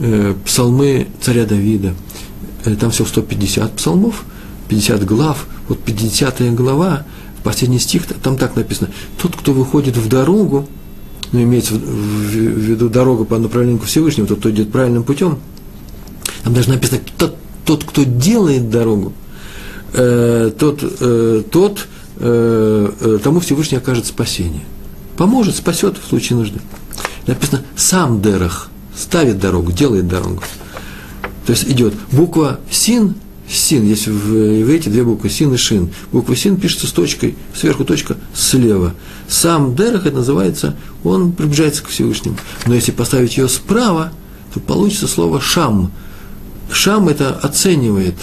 [0.00, 1.94] э, псалмы царя Давида.
[2.64, 4.24] Э, там всего 150 псалмов,
[4.68, 5.46] 50 глав.
[5.68, 7.04] Вот 50 глава,
[7.42, 8.90] последний стих, там так написано.
[9.20, 10.68] Тот, кто выходит в дорогу,
[11.32, 15.38] ну, имеется в виду дорога по направлению к Всевышнему, тот, кто идет правильным путем,
[16.44, 19.12] там даже написано, тот, тот кто делает дорогу,
[19.94, 21.86] э, тот, э, тот
[22.18, 24.64] э, э, тому Всевышний окажет спасение.
[25.16, 26.60] Поможет, спасет в случае нужды.
[27.26, 30.42] Написано сам Дерах, ставит дорогу, делает дорогу.
[31.46, 33.14] То есть идет буква Син,
[33.48, 35.90] Син, есть в иврите две буквы, Син и Шин.
[36.10, 38.94] Буква Син пишется с точкой, сверху точка слева.
[39.28, 42.36] Сам Дерах, это называется, он приближается к Всевышнему.
[42.66, 44.12] Но если поставить ее справа,
[44.54, 45.92] то получится слово Шам.
[46.70, 48.14] Шам это оценивает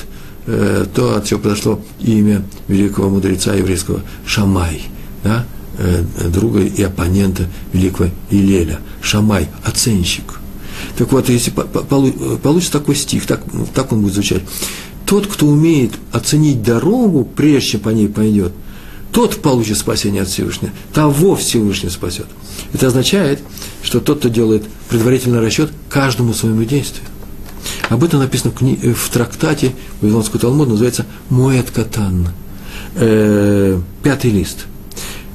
[0.47, 4.83] э, то, от чего произошло имя великого мудреца еврейского Шамай.
[5.23, 5.45] Да?
[5.77, 8.79] Э, друга и оппонента великого Илеля.
[9.01, 10.38] Шамай, оценщик.
[10.97, 14.43] Так вот, если получится такой стих, так, так он будет звучать.
[15.05, 18.53] Тот, кто умеет оценить дорогу, прежде чем по ней пойдет,
[19.11, 22.27] тот получит спасение от Всевышнего, того Всевышний спасет.
[22.73, 23.39] Это означает,
[23.81, 27.05] что тот, кто делает предварительный расчет каждому своему действию.
[27.89, 28.77] Об этом написано в, кни...
[28.81, 32.29] Э, в трактате Вавилонского Талмуда, называется Муэт Катан,
[32.95, 34.65] э, пятый лист.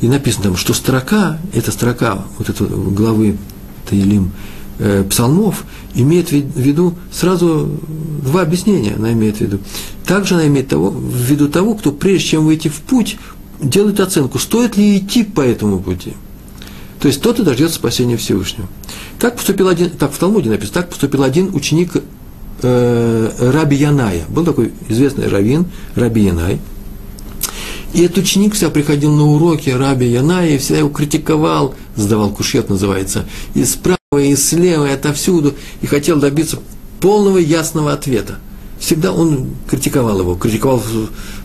[0.00, 3.37] И написано там, что строка, эта строка вот этой главы
[3.88, 4.33] Таилим
[4.78, 7.68] э, псалмов, имеет в виду сразу
[8.24, 9.58] два объяснения, она имеет в виду.
[10.06, 13.16] Также она имеет того, в виду того, кто прежде чем выйти в путь,
[13.60, 16.14] делает оценку, стоит ли идти по этому пути.
[17.00, 18.66] То есть тот и дождется спасения Всевышнего.
[19.18, 21.92] Так поступил один, так в Талмуде написано, так поступил один ученик
[22.62, 24.24] э, Раби Яная.
[24.28, 26.60] Был такой известный раввин Раби Янай.
[27.92, 32.68] И этот ученик всегда приходил на уроки Раби Яная и всегда его критиковал, задавал кушет,
[32.68, 36.59] называется, и справа, и слева, и отовсюду, и хотел добиться
[37.00, 38.38] полного ясного ответа.
[38.79, 40.83] Всегда он критиковал его, критиковал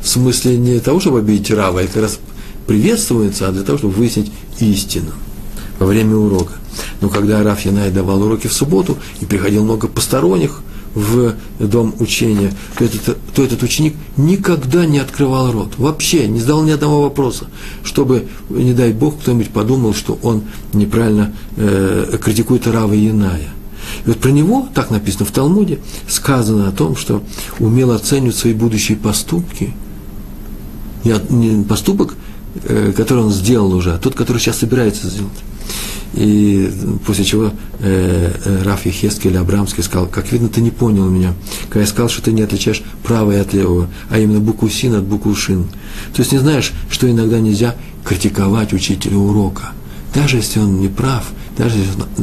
[0.01, 2.19] в смысле не того, чтобы обидеть Рава, а как раз
[2.67, 5.11] приветствуется, а для того, чтобы выяснить истину
[5.79, 6.53] во время урока.
[7.01, 10.61] Но когда Раф Янай давал уроки в субботу, и приходил много посторонних
[10.95, 16.63] в дом учения, то этот, то этот ученик никогда не открывал рот, вообще не задал
[16.63, 17.47] ни одного вопроса,
[17.83, 23.49] чтобы, не дай Бог, кто-нибудь подумал, что он неправильно э, критикует Рава Яная.
[24.05, 27.23] И вот про него, так написано в Талмуде, сказано о том, что
[27.59, 29.73] умел оценивать свои будущие поступки.
[31.03, 32.15] Не, не поступок,
[32.63, 35.31] э, который он сделал уже, а тот, который сейчас собирается сделать.
[36.13, 36.71] И
[37.05, 41.33] после чего э, э, Раф Ехескель Абрамский сказал, как видно, ты не понял меня,
[41.69, 45.03] когда я сказал, что ты не отличаешь правое от левого, а именно букву син от
[45.03, 45.65] буквы шин.
[46.13, 49.71] То есть не знаешь, что иногда нельзя критиковать учителя урока.
[50.13, 51.25] Даже если он не прав,
[51.57, 51.77] даже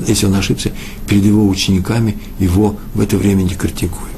[0.07, 0.73] если он ошибся,
[1.07, 4.09] перед его учениками его в это время не критикуй.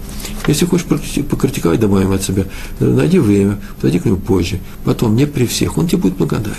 [0.46, 2.46] Если хочешь покритиковать, добавим от себя,
[2.80, 6.56] найди время, подойди к нему позже, потом, не при всех, он тебе будет благодарен.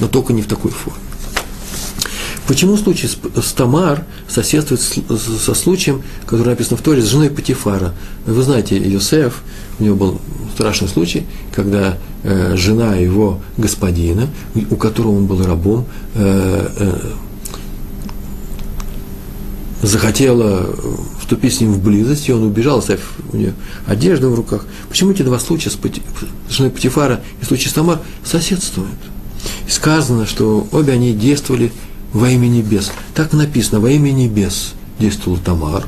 [0.00, 1.07] Но только не в такой форме.
[2.48, 7.92] Почему случай с, Тамар соседствует со случаем, который написан в Торе, с женой Патифара?
[8.24, 9.42] Вы знаете, Йосеф,
[9.78, 10.20] у него был
[10.54, 14.28] страшный случай, когда э, жена его господина,
[14.70, 15.84] у которого он был рабом,
[16.14, 17.12] э, э,
[19.82, 20.74] захотела
[21.20, 23.52] вступить с ним в близость, и он убежал, оставив у нее
[23.86, 24.64] одежду в руках.
[24.88, 26.00] Почему эти два случая с, Пати,
[26.48, 28.88] с женой Патифара и случай с Тамар соседствуют?
[29.66, 31.72] И сказано, что обе они действовали
[32.12, 32.90] во имя небес.
[33.14, 35.84] Так написано, во имя небес действовал Тамар,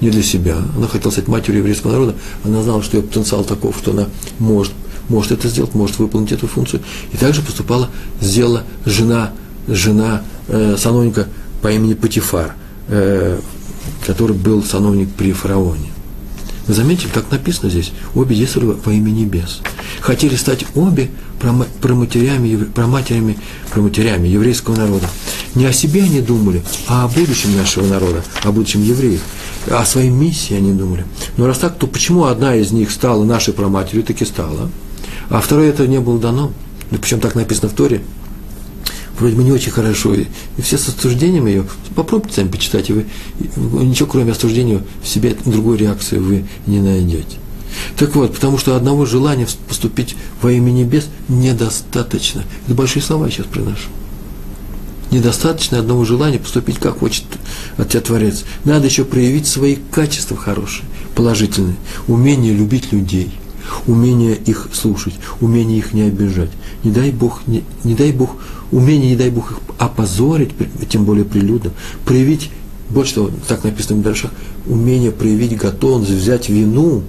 [0.00, 0.56] не для себя.
[0.76, 4.06] Она хотела стать матерью еврейского народа, она знала, что ее потенциал таков, что она
[4.38, 4.72] может,
[5.08, 6.82] может это сделать, может выполнить эту функцию.
[7.12, 9.32] И также поступала, сделала жена,
[9.68, 11.28] жена э, сановника
[11.60, 12.54] по имени Патифар,
[12.88, 13.38] э,
[14.06, 15.90] который был сановник при фараоне.
[16.72, 19.60] Заметили, как написано здесь, обе действовали во имя небес.
[20.00, 21.10] Хотели стать обе
[21.80, 23.36] проматерями, проматерями,
[23.72, 25.08] проматерями еврейского народа.
[25.56, 29.20] Не о себе они думали, а о будущем нашего народа, о будущем евреев.
[29.68, 31.04] О своей миссии они думали.
[31.36, 34.70] Но раз так, то почему одна из них стала нашей проматерью, таки стала,
[35.28, 36.52] а второй это не было дано?
[36.92, 38.00] Ну, причем так написано в Торе,
[39.20, 42.92] вроде бы не очень хорошо, и, и все с осуждением ее, попробуйте сами почитать, и
[42.92, 43.06] вы,
[43.38, 47.36] и, ничего кроме осуждения в себе другой реакции вы не найдете.
[47.96, 52.42] Так вот, потому что одного желания поступить во имя небес недостаточно.
[52.66, 53.88] Это большие слова сейчас приношу.
[55.10, 57.24] Недостаточно одного желания поступить, как хочет
[57.76, 58.44] от тебя Творец.
[58.64, 61.76] Надо еще проявить свои качества хорошие, положительные.
[62.06, 63.32] Умение любить людей,
[63.86, 66.50] умение их слушать, умение их не обижать.
[66.84, 68.36] Не дай Бог, не, не дай Бог,
[68.72, 70.50] умение, не дай Бог их опозорить,
[70.88, 71.72] тем более прилюдно.
[72.04, 72.50] Проявить,
[72.88, 74.30] больше того, так написано в Медрашах,
[74.66, 77.02] умение проявить готовность взять вину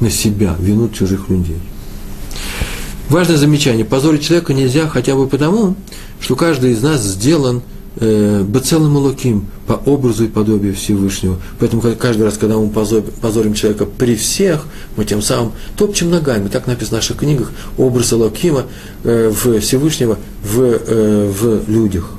[0.00, 1.58] на себя, вину чужих людей.
[3.08, 3.84] Важное замечание.
[3.84, 5.76] Позорить человека нельзя хотя бы потому,
[6.20, 7.62] что каждый из нас сделан
[7.96, 11.36] э, бацелым луким по образу и подобию Всевышнего.
[11.58, 14.64] Поэтому каждый раз, когда мы позорим человека при всех,
[14.96, 16.48] мы тем самым топчем ногами.
[16.48, 18.64] Так написано в наших книгах образ Лукима
[19.04, 22.10] э, в Всевышнего в, э, в людях.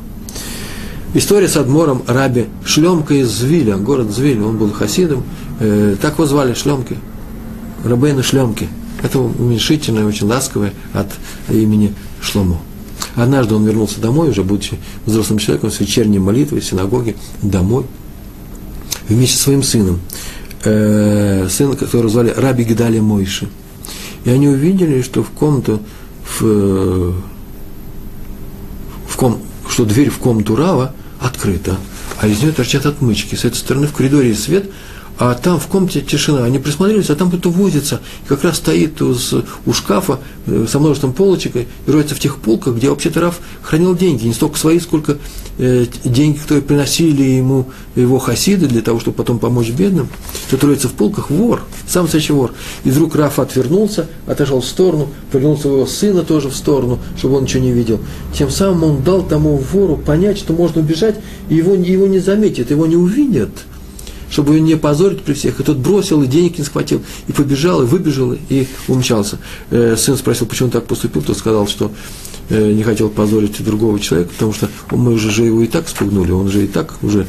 [1.15, 5.23] История с Адмором Раби Шлемка из Звиля, город Звиль, он был хасидом,
[5.59, 6.97] так его звали Шлемки,
[7.83, 8.67] Рабейна Шлемки.
[9.03, 11.11] Это уменьшительное, очень ласковое от
[11.49, 12.59] имени Шломо.
[13.15, 17.85] Однажды он вернулся домой, уже будучи взрослым человеком, с вечерней молитвой в синагоге, домой,
[19.07, 19.99] вместе со своим сыном,
[20.63, 23.49] э, сына, которого звали Раби Гедали Мойши.
[24.25, 25.81] И они увидели, что в комнату,
[26.39, 27.13] в,
[29.07, 29.39] в ком,
[29.69, 31.77] что дверь в комнату Рава открыта,
[32.19, 33.35] а из нее торчат отмычки.
[33.35, 34.71] С этой стороны в коридоре свет,
[35.19, 36.43] а там в комнате тишина.
[36.43, 39.15] Они присмотрелись, а там кто-то возится, и как раз стоит у,
[39.65, 43.95] у шкафа э, со множеством полочек и роется в тех полках, где вообще-то Раф хранил
[43.95, 45.17] деньги, не столько свои, сколько
[45.59, 50.09] э, деньги, которые приносили ему его хасиды для того, чтобы потом помочь бедным.
[50.49, 52.51] Тот роется в полках, вор, сам настоящий вор.
[52.83, 57.43] И вдруг Раф отвернулся, отошел в сторону, повернул своего сына тоже в сторону, чтобы он
[57.43, 57.99] ничего не видел.
[58.33, 61.15] Тем самым он дал тому вору понять, что можно убежать,
[61.49, 63.51] и его, его не заметят, его не увидят–
[64.33, 65.59] чтобы его не позорить при всех.
[65.59, 69.37] И тот бросил, и денег не схватил, и побежал, и выбежал, и умчался.
[69.69, 71.91] Э, сын спросил, почему он так поступил, тот сказал, что
[72.49, 76.31] э, не хотел позорить другого человека, потому что мы уже же его и так спугнули,
[76.31, 77.27] он же и так уже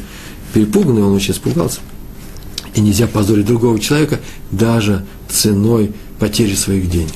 [0.55, 1.80] перепуганный, он очень испугался.
[2.74, 7.12] И нельзя позорить другого человека даже ценой потери своих денег.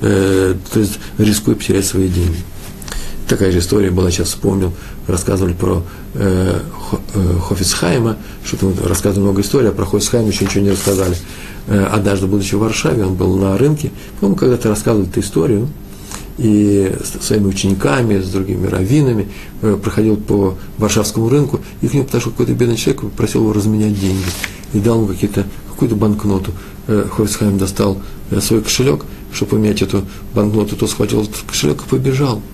[0.00, 2.38] Э, то есть рискуя потерять свои деньги.
[3.28, 4.72] Такая же история была, сейчас вспомнил,
[5.06, 5.82] рассказывали про
[6.14, 6.60] э,
[7.14, 11.14] э, Хофицхайма, что-то рассказывали много историй, а про Хофицхайма еще ничего не рассказали.
[11.66, 15.68] Э, однажды, будучи в Варшаве, он был на рынке, по-моему, когда-то рассказывали эту историю,
[16.38, 19.28] и с своими учениками, с другими раввинами,
[19.60, 24.00] э, проходил по Варшавскому рынку, и к нему подошел какой-то бедный человек, попросил его разменять
[24.00, 24.24] деньги,
[24.72, 26.52] и дал ему какие-то, какую-то банкноту.
[26.86, 28.00] Э, Хофицхайм достал
[28.30, 29.04] э, свой кошелек,
[29.34, 32.40] чтобы поменять эту банкноту, тот схватил этот кошелек и побежал–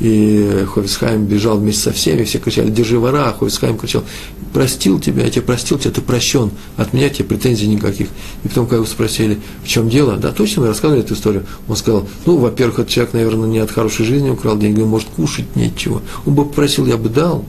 [0.00, 4.04] и Хофисхайм бежал вместе со всеми, все кричали, держи вора, Хофисхайм кричал,
[4.52, 8.08] простил тебя, я тебя простил, тебя ты прощен, от меня тебе претензий никаких.
[8.44, 11.76] И потом, когда его спросили, в чем дело, да, точно мы рассказывали эту историю, он
[11.76, 16.02] сказал, ну, во-первых, этот человек, наверное, не от хорошей жизни украл деньги, может кушать нечего,
[16.26, 17.44] он бы попросил, я бы дал,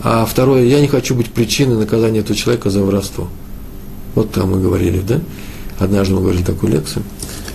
[0.00, 3.28] а второе, я не хочу быть причиной наказания этого человека за воровство.
[4.14, 5.20] Вот там мы говорили, да?
[5.78, 7.02] Однажды мы говорили такую лекцию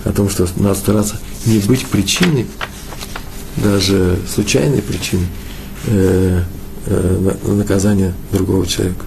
[0.04, 2.46] о том, что надо стараться не быть причиной
[3.56, 5.26] даже случайной причины
[5.86, 6.42] э,
[6.86, 9.04] э, наказания другого человека.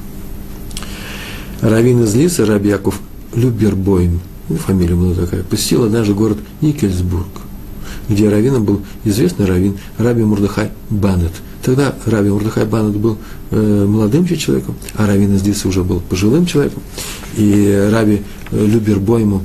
[1.61, 2.99] Равин из Лиса, Раби Яков
[3.33, 4.19] Любербойн,
[4.49, 7.27] ну, фамилия была такая, посетил однажды город Никельсбург,
[8.07, 11.31] где раввином был известный раввин Раби Мурдахай Банет.
[11.63, 13.17] Тогда Раби Мурдахай Банет был
[13.51, 16.83] э, молодым человеком, а раввин из Лиса уже был пожилым человеком.
[17.35, 18.21] И Раби
[18.51, 19.43] э, Любербойму,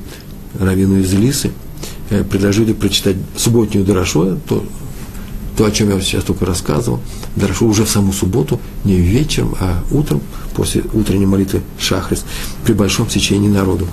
[0.58, 1.50] раввину из Лисы,
[2.28, 4.64] предложили прочитать субботнюю Дорошо, то,
[5.56, 7.00] то, о чем я сейчас только рассказывал,
[7.38, 10.20] хорошо уже в саму субботу, не вечером, а утром,
[10.54, 12.24] после утренней молитвы Шахрис,
[12.64, 13.86] при большом сечении народу.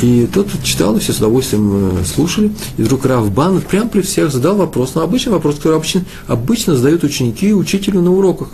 [0.00, 4.00] И тот читал, и все с удовольствием э, слушали, и вдруг Рав Бан прямо при
[4.00, 8.48] всех задал вопрос, ну, обычный вопрос, который обычно, обычно задают ученики и учителю на уроках.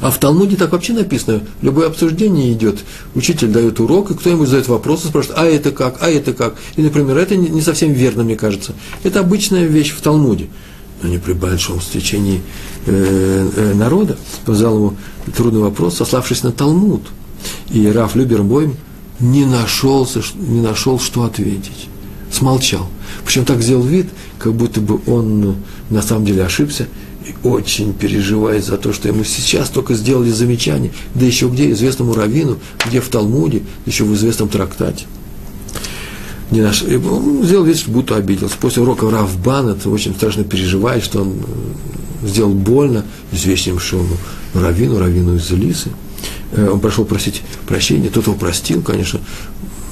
[0.00, 2.78] А в Талмуде так вообще написано, любое обсуждение идет,
[3.14, 6.54] учитель дает урок, и кто-нибудь задает вопрос и спрашивает, а это как, а это как.
[6.76, 8.74] И, например, это не совсем верно, мне кажется.
[9.02, 10.48] Это обычная вещь в Талмуде
[11.02, 12.40] но не при большом стечении
[12.86, 14.96] э, э, народа, задал ему
[15.36, 17.02] трудный вопрос, сославшись на Талмуд.
[17.70, 18.76] И Раф Любербойм
[19.20, 21.88] не, нашелся, не нашел, что ответить.
[22.32, 22.88] Смолчал.
[23.24, 24.06] Причем так сделал вид,
[24.38, 25.54] как будто бы он ну,
[25.90, 26.88] на самом деле ошибся
[27.26, 32.14] и очень переживает за то, что ему сейчас только сделали замечание, да еще где, известному
[32.14, 35.06] раввину, где в Талмуде, еще в известном трактате
[36.50, 36.82] не наш...
[36.82, 38.56] Он сделал вид, что будто обиделся.
[38.60, 41.34] После урока Раф Банет очень страшно переживает, что он
[42.22, 44.16] э, сделал больно известному шону
[44.54, 45.90] Равину, Равину из Лисы.
[46.52, 49.20] Э, он прошел просить прощения, тот его простил, конечно,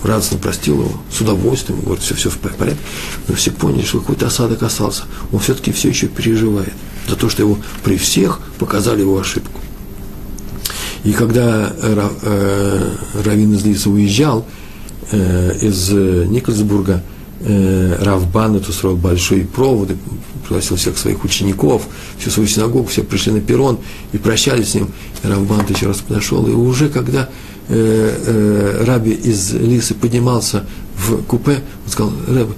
[0.03, 2.81] радостно простил его, с удовольствием, говорит, все, все в порядке.
[3.29, 5.05] Но все поняли, что какой-то осадок остался.
[5.33, 6.73] Он все-таки все еще переживает
[7.09, 9.61] за то, что его при всех показали его ошибку.
[11.05, 12.91] И когда э,
[13.25, 14.47] Равин из Лисы уезжал,
[15.13, 17.03] э, из Никольсбурга
[17.41, 19.91] э, Рав Баннет устроил большой провод,
[20.43, 21.87] пригласил всех своих учеников,
[22.19, 23.79] всю свою синагогу, все пришли на перрон
[24.13, 24.89] и прощались с ним.
[25.23, 27.29] И Рав Баннет еще раз подошел, и уже когда
[27.69, 30.65] э, э, Раби из Лисы поднимался
[30.97, 32.49] в купе, он сказал, Рэб,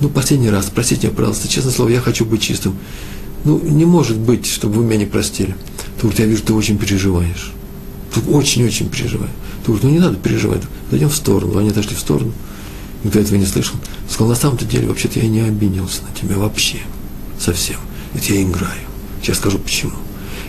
[0.00, 2.76] ну, последний раз, простите меня, пожалуйста, честное слово, я хочу быть чистым.
[3.44, 5.56] Ну, не может быть, чтобы вы меня не простили.
[6.00, 7.52] Тут я вижу, ты очень переживаешь.
[8.28, 9.30] Очень-очень переживаю.
[9.62, 11.58] Ты говоришь, ну не надо переживать, зайдем в сторону.
[11.58, 12.32] Они отошли в сторону.
[13.04, 13.76] Никто этого не слышал.
[14.08, 16.78] Сказал, на самом-то деле, вообще-то я не обиделся на тебя вообще.
[17.38, 17.76] Совсем.
[18.14, 18.80] Это я играю.
[19.22, 19.92] Сейчас скажу почему.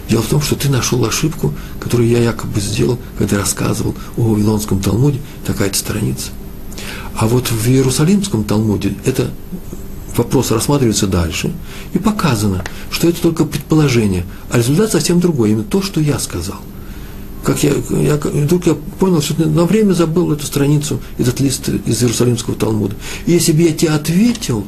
[0.09, 4.81] Дело в том, что ты нашел ошибку, которую я якобы сделал, когда рассказывал о Вавилонском
[4.81, 6.31] Талмуде, такая-то страница.
[7.15, 9.29] А вот в Иерусалимском Талмуде это
[10.17, 11.53] вопрос рассматривается дальше,
[11.93, 16.59] и показано, что это только предположение, а результат совсем другой, именно то, что я сказал–
[17.43, 22.01] как я, я, вдруг я понял, что на время забыл эту страницу, этот лист из
[22.01, 22.95] Иерусалимского Талмуда.
[23.25, 24.65] И если бы я тебе ответил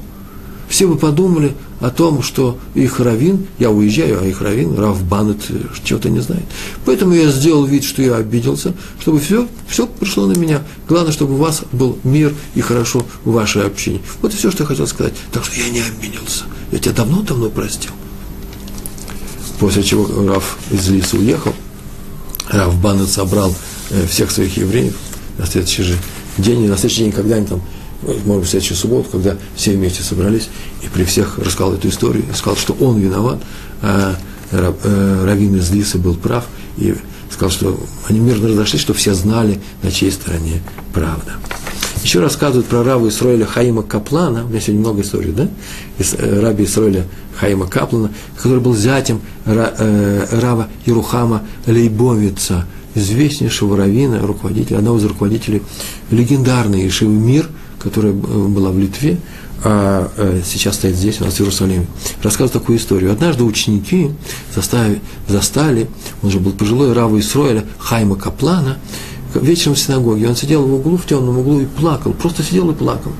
[0.71, 5.39] все бы подумали о том, что их равин, я уезжаю, а их равин, Рав Банет,
[5.83, 6.45] чего-то не знает.
[6.85, 10.63] Поэтому я сделал вид, что я обиделся, чтобы все, все пришло на меня.
[10.87, 13.99] Главное, чтобы у вас был мир и хорошо в вашей общине.
[14.21, 15.13] Вот и все, что я хотел сказать.
[15.33, 16.45] Так что я не обиделся.
[16.71, 17.91] Я тебя давно-давно простил.
[19.59, 21.53] После чего Рав из Лиса уехал,
[22.51, 23.55] Рав Банет собрал
[23.89, 24.93] э, всех своих евреев
[25.37, 25.97] на следующий же
[26.37, 27.61] день, на следующий день, когда они там
[28.01, 30.49] может быть, в следующую субботу, когда все вместе собрались,
[30.81, 33.39] и при всех рассказал эту историю, и сказал, что он виноват,
[33.81, 34.15] а
[34.51, 36.45] э, Равин из Лисы был прав,
[36.77, 36.95] и
[37.29, 37.79] сказал, что
[38.09, 40.61] они мирно разошлись, чтобы все знали, на чьей стороне
[40.93, 41.33] правда.
[42.03, 45.47] Еще рассказывают про Рава Исроиля Хаима Каплана, у меня сегодня много историй, да?
[45.99, 54.19] Из, э, раби Исроиля Хаима Каплана, который был зятем э, Рава Ерухама Лейбовица, известнейшего равина,
[54.19, 55.61] руководителя, одного из руководителей
[56.09, 57.47] легендарной Ишивы Мир–
[57.81, 59.17] которая была в Литве,
[59.63, 61.85] а э, сейчас стоит здесь, у нас в Иерусалиме,
[62.23, 63.11] рассказывает такую историю.
[63.11, 64.11] Однажды ученики
[64.55, 65.87] застали, застали
[66.23, 68.77] он же был пожилой Рава Исроэля, Хайма Каплана,
[69.35, 70.27] вечером в синагоге.
[70.27, 73.11] Он сидел в углу, в темном углу и плакал, просто сидел и плакал.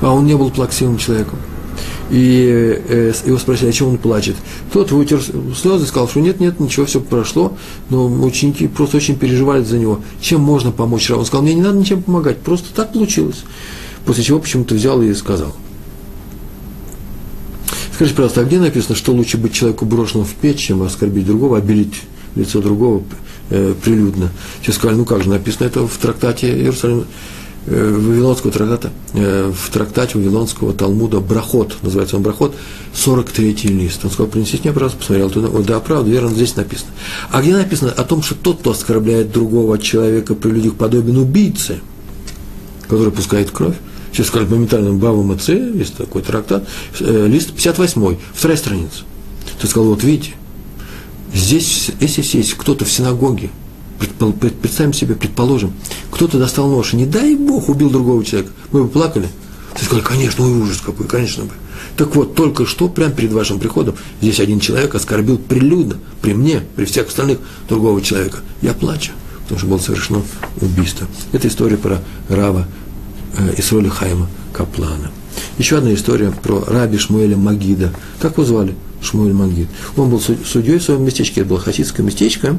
[0.00, 1.38] А он не был плаксивым человеком.
[2.10, 4.36] И э, его спросили, о чем он плачет.
[4.72, 7.56] Тот вытер слезы и сказал, что нет, нет, ничего, все прошло,
[7.88, 10.00] но ученики просто очень переживали за него.
[10.20, 11.10] Чем можно помочь?
[11.10, 13.44] Он сказал, мне не надо ничем помогать, просто так получилось.
[14.04, 15.54] После чего почему-то взял и сказал.
[17.94, 21.56] Скажите, пожалуйста, а где написано, что лучше быть человеку брошенным в печь, чем оскорбить другого,
[21.56, 22.02] обелить
[22.34, 23.02] лицо другого
[23.50, 24.30] э, прилюдно?
[24.62, 27.04] Все сказали, ну как же, написано это в трактате Иерусалим,
[27.66, 32.54] Э, Вавилонского трактата, э, в трактате Вавилонского Талмуда Брахот, называется он Брахот,
[32.92, 34.04] 43-й лист.
[34.04, 35.48] Он сказал, принесите мне, пожалуйста, посмотрел туда.
[35.48, 36.90] Ой, да, правда, верно, здесь написано.
[37.30, 41.80] А где написано о том, что тот, кто оскорбляет другого человека при людях, подобен убийце,
[42.86, 43.76] который пускает кровь,
[44.12, 46.68] сейчас скажут моментально Бава МЦ, есть такой трактат,
[47.00, 49.04] э, лист 58, вторая страница.
[49.58, 50.34] Ты сказал, вот видите,
[51.34, 53.50] здесь, если есть кто-то в синагоге,
[53.98, 55.72] представим себе, предположим,
[56.10, 59.28] кто-то достал нож, и не дай Бог убил другого человека, мы бы плакали.
[59.78, 61.52] Ты сказали, конечно, ой, ужас какой, конечно бы.
[61.96, 66.62] Так вот, только что, прямо перед вашим приходом, здесь один человек оскорбил прилюдно, при мне,
[66.76, 68.38] при всех остальных, другого человека.
[68.62, 69.12] Я плачу,
[69.42, 70.22] потому что было совершено
[70.60, 71.06] убийство.
[71.32, 72.66] Это история про Рава
[73.36, 75.10] э, Исроля Хайма Каплана.
[75.58, 77.92] Еще одна история про раби Шмуэля Магида.
[78.20, 78.74] Как его звали?
[79.04, 79.68] Шмуэль Магид.
[79.96, 82.58] Он был судьей в своем местечке, это было хасидское местечко.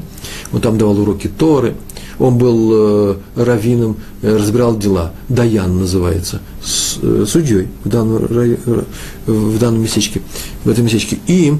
[0.53, 1.75] Он там давал уроки Торы.
[2.17, 5.11] Он был э, раввином, э, разбирал дела.
[5.27, 6.39] Даян называется.
[6.63, 8.25] С, э, судьей в данном,
[9.25, 10.21] в данном местечке.
[10.63, 11.17] В этом местечке.
[11.27, 11.53] И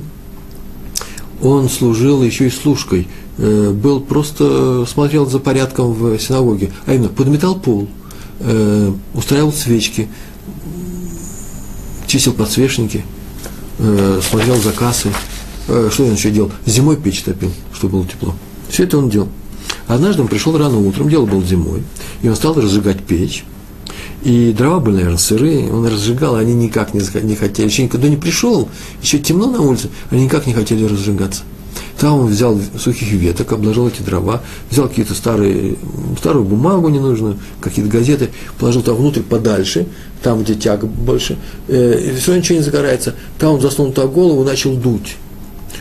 [1.41, 3.07] он служил еще и служкой.
[3.37, 6.71] Э, был просто, смотрел за порядком в синагоге.
[6.85, 7.87] А именно, подметал пол,
[8.39, 10.07] э, устраивал свечки,
[12.07, 13.03] чистил подсвечники,
[13.79, 15.11] э, смотрел за кассой.
[15.67, 16.51] Э, что он еще делал?
[16.65, 18.35] Зимой печь топил, чтобы было тепло.
[18.69, 19.29] Все это он делал.
[19.87, 21.83] Однажды он пришел рано утром, дело было зимой,
[22.21, 23.43] и он стал разжигать печь.
[24.23, 27.67] И дрова были, наверное, сырые, он разжигал, они никак не, не хотели.
[27.67, 28.67] Еще никогда не пришел,
[29.01, 31.43] еще темно на улице, они никак не хотели разжигаться.
[31.99, 35.75] Там он взял сухих веток, обложил эти дрова, взял какие-то старые,
[36.17, 39.87] старую бумагу ненужную, какие-то газеты, положил туда внутрь подальше,
[40.25, 43.13] там, где тяга больше, э, и все ничего не загорается.
[43.37, 45.17] Там он засунул туда голову и начал дуть.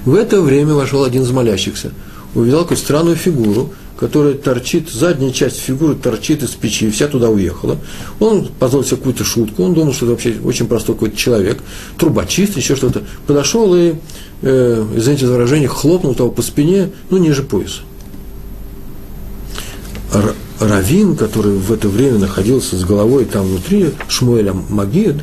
[0.05, 1.92] В это время вошел один из молящихся,
[2.34, 7.78] увидел какую-то странную фигуру, которая торчит, задняя часть фигуры торчит из печи, вся туда уехала.
[8.20, 11.61] Он позволил себе какую-то шутку, он думал, что это вообще очень простой какой-то человек,
[11.97, 13.03] трубочист, еще что-то.
[13.26, 13.95] Подошел и,
[14.42, 17.80] э, извините за выражение, хлопнул того по спине, ну, ниже пояса.
[20.61, 25.16] Равин, который в это время находился с головой там внутри, Шмуэля Магид,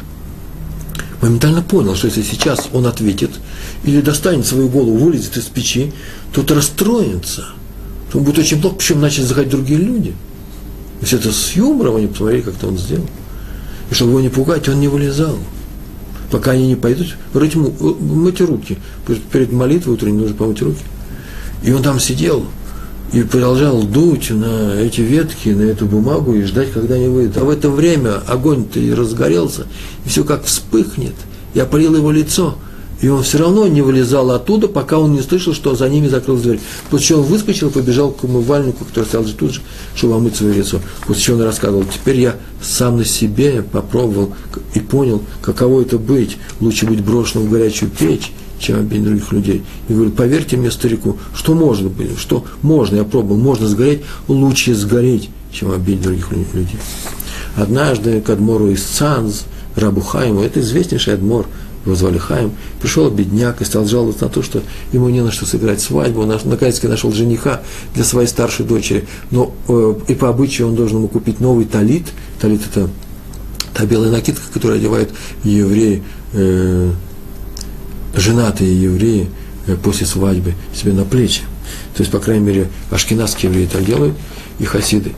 [1.22, 3.32] моментально понял, что если сейчас он ответит
[3.84, 5.94] или достанет свою голову, вылезет из печи,
[6.34, 7.48] тот расстроится–
[8.12, 10.14] то будет очень плохо, причем начали заходить другие люди.
[11.00, 13.08] То это с юмором они посмотрели, как-то он сделал.
[13.90, 15.38] И чтобы его не пугать, он не вылезал.
[16.30, 18.78] Пока они не пойдут, рыть, мыть руки.
[19.32, 20.84] Перед молитвой утренней нужно помыть руки.
[21.64, 22.46] И он там сидел
[23.14, 27.38] и продолжал дуть на эти ветки, на эту бумагу и ждать, когда они выйдут.
[27.38, 29.68] А в это время огонь-то и разгорелся,
[30.06, 31.16] и все как вспыхнет.
[31.54, 32.56] Я опалил его лицо–
[33.02, 36.44] и он все равно не вылезал оттуда, пока он не слышал, что за ними закрылась
[36.44, 36.60] дверь.
[36.92, 39.62] После чего он выскочил и побежал к умывальнику, который стоял же тут же,
[39.96, 40.80] чтобы омыть свое лицо.
[41.08, 44.36] После чего он рассказывал, теперь я сам на себе попробовал
[44.76, 46.38] и понял, каково это быть.
[46.60, 48.32] Лучше быть брошенным в горячую печь,
[48.62, 49.64] чем обидеть других людей.
[49.90, 54.76] И говорю, поверьте мне, старику, что можно было, что можно, я пробовал, можно сгореть, лучше
[54.76, 56.80] сгореть, чем обидеть других людей.
[57.56, 59.46] Однажды Кадмору из Цанз
[59.76, 61.48] рабу Хайму, это известнейший Адмор,
[61.86, 64.62] его звали Хайм, пришел бедняк и стал жаловаться на то, что
[64.94, 67.62] ему не на что сыграть свадьбу, он наконец-таки нашел жениха
[67.96, 72.06] для своей старшей дочери, но э, и по обычаю он должен ему купить новый талит,
[72.40, 72.88] талит это
[73.74, 75.10] та белая накидка, которую одевают
[75.44, 76.04] евреи,
[76.34, 76.92] э,
[78.16, 79.30] женатые евреи
[79.68, 81.42] э, после свадьбы себе на плечи.
[81.96, 84.16] То есть, по крайней мере, ашкенадские евреи так делают,
[84.60, 85.14] и хасиды.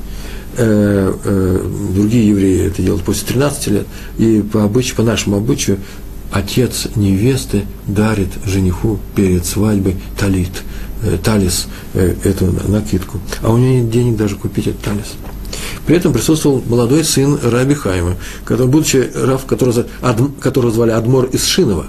[0.57, 1.65] Э, э,
[1.95, 3.87] другие евреи это делают после 13 лет.
[4.17, 5.79] И по обычаю, по нашему обычаю,
[6.31, 10.63] отец невесты дарит жениху перед свадьбой талит,
[11.23, 13.19] талис, эту накидку.
[13.41, 15.13] А у него нет денег даже купить этот талис.
[15.85, 18.15] При этом присутствовал молодой сын Раби Хайма,
[18.45, 19.85] который, будучи Рав, которого,
[20.39, 21.87] которого звали Адмор из Шинова,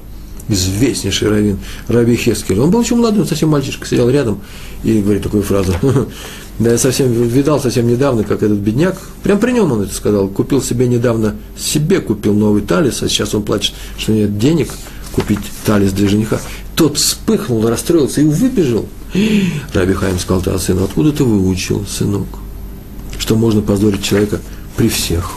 [0.49, 2.61] известнейший раввин Раби Хескель.
[2.61, 4.40] Он был еще молодой, он совсем мальчишка, сидел рядом
[4.82, 5.74] и говорит такую фразу.
[6.57, 10.28] Да я совсем видал совсем недавно, как этот бедняк, прям при нем он это сказал,
[10.28, 14.70] купил себе недавно, себе купил новый талис, а сейчас он плачет, что нет денег
[15.11, 16.40] купить талис для жениха.
[16.76, 18.86] Тот вспыхнул, расстроился и выбежал.
[19.72, 22.28] Раби Хайм сказал, да, сын, откуда ты выучил, сынок,
[23.18, 24.40] что можно позорить человека
[24.76, 25.32] при всех?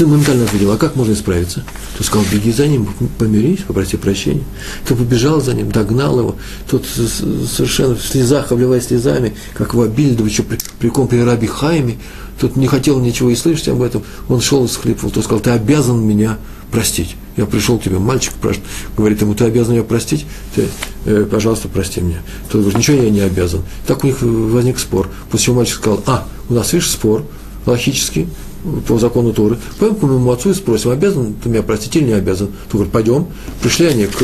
[0.00, 1.62] Сын моментально ответил, а как можно исправиться?
[1.98, 2.88] Тот сказал, беги за ним,
[3.18, 4.44] помирись, попроси прощения.
[4.88, 6.36] Тот побежал за ним, догнал его.
[6.70, 11.46] Тот совершенно в слезах, обливаясь слезами, как в обильдо, еще при, при ком при Раби
[11.46, 11.98] Хайме.
[12.40, 14.02] Тот не хотел ничего и слышать об этом.
[14.30, 15.10] Он шел и схлипывал.
[15.10, 16.38] Тот сказал, ты обязан меня
[16.70, 17.16] простить.
[17.36, 18.32] Я пришел к тебе, мальчик
[18.96, 20.24] говорит ему, ты обязан меня простить,
[20.54, 20.68] ты,
[21.04, 22.22] э, пожалуйста, прости меня.
[22.50, 23.60] Тот говорит, ничего я не обязан.
[23.86, 25.10] Так у них возник спор.
[25.30, 27.22] После чего мальчик сказал, а, у нас, видишь, спор
[27.66, 28.26] логический,
[28.86, 32.12] по закону Торы, пойдем к моему отцу и спросим, обязан ты меня простить или не
[32.12, 32.48] обязан.
[32.64, 33.26] Тот говорит, пойдем.
[33.62, 34.22] Пришли они к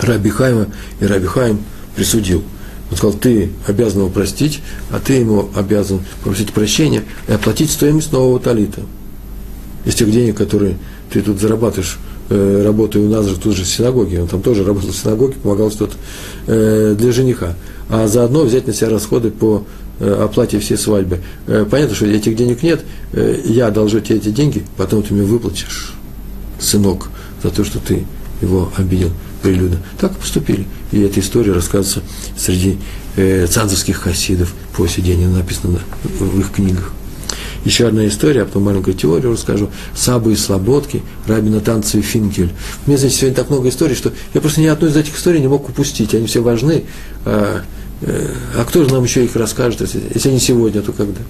[0.00, 0.68] Раби Хайма,
[1.00, 1.58] и Раби Хайм
[1.94, 2.42] присудил.
[2.90, 4.60] Он сказал, ты обязан его простить,
[4.90, 8.82] а ты ему обязан попросить прощения и оплатить стоимость нового талита.
[9.84, 10.78] Из тех денег, которые
[11.10, 14.64] ты тут зарабатываешь, э, работая у нас же тут же в синагоге, он там тоже
[14.64, 15.94] работал в синагоге, помогал что-то
[16.46, 17.54] э, для жениха.
[17.88, 19.64] А заодно взять на себя расходы по
[20.00, 21.20] оплате всей свадьбы.
[21.46, 25.22] Э, понятно, что этих денег нет, э, я одолжу тебе эти деньги, потом ты мне
[25.22, 25.94] выплатишь,
[26.58, 27.08] сынок,
[27.42, 28.04] за то, что ты
[28.42, 29.10] его обидел
[29.42, 29.78] прилюдно.
[29.98, 30.66] Так поступили.
[30.92, 32.02] И эта история рассказывается
[32.36, 32.78] среди
[33.16, 36.92] э, цанзовских хасидов по сей день, она написана в их книгах.
[37.64, 39.70] Еще одна история, а потом маленькую теорию расскажу.
[39.92, 42.52] Сабы и Слободки, Раби Натан Финкель.
[42.86, 45.48] Меня, знаете, сегодня так много историй, что я просто ни одной из этих историй не
[45.48, 46.14] мог упустить.
[46.14, 46.84] Они все важны.
[48.02, 51.20] А, а кто же нам еще их расскажет, если, если не сегодня, то когда?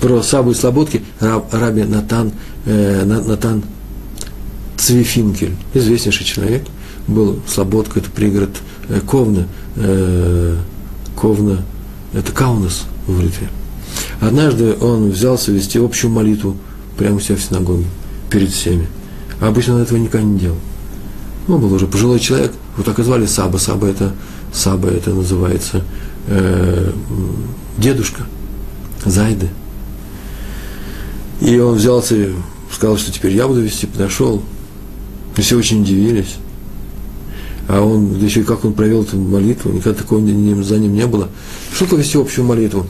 [0.00, 2.32] Про Сабу и Слободки раб, Раби Натан,
[2.64, 3.62] э, Натан
[4.76, 6.64] Цвифинкель, известнейший человек,
[7.06, 8.56] был Слободка, это пригород
[8.88, 9.46] э, Ковна,
[9.76, 10.56] э,
[11.14, 11.62] Ковна,
[12.12, 13.48] это Каунас в Литве.
[14.20, 16.56] Однажды он взялся вести общую молитву
[16.96, 17.84] прямо у себя в синагоге,
[18.30, 18.88] перед всеми.
[19.40, 20.56] Обычно он этого никогда не делал.
[21.48, 23.58] Он был уже пожилой человек, его так и звали Саба.
[23.58, 24.12] Саба это
[24.52, 25.82] Саба это называется
[26.26, 26.92] э,
[27.78, 28.22] дедушка
[29.04, 29.48] Зайды.
[31.40, 32.32] И он взялся и
[32.72, 34.42] сказал, что теперь я буду вести, подошел.
[35.36, 36.36] И все очень удивились.
[37.68, 41.06] А он, да еще и как он провел эту молитву, никогда такого за ним не
[41.06, 41.28] было.
[41.74, 42.86] Что такое вести общую молитву?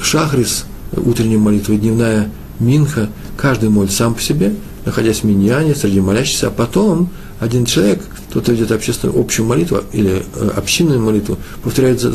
[0.00, 0.66] Шахрис,
[0.96, 2.30] утренняя молитва, дневная
[2.60, 8.02] минха, каждый молит сам по себе, находясь в миньяне, среди молящихся, а потом один человек,
[8.30, 12.10] кто-то ведет общественную общую молитву или э, общинную молитву, повторяет за,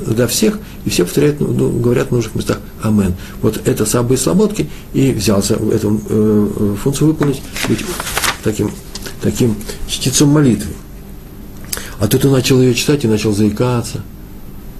[0.00, 3.14] для всех, и все повторяют, ну, ну, говорят в нужных местах Амен.
[3.42, 7.84] Вот это Сабы и Слободки, и взялся эту э, функцию выполнить, быть
[8.42, 8.70] таким,
[9.22, 9.56] таким
[9.88, 10.72] чтецом молитвы.
[11.98, 14.02] А тут он начал ее читать и начал заикаться,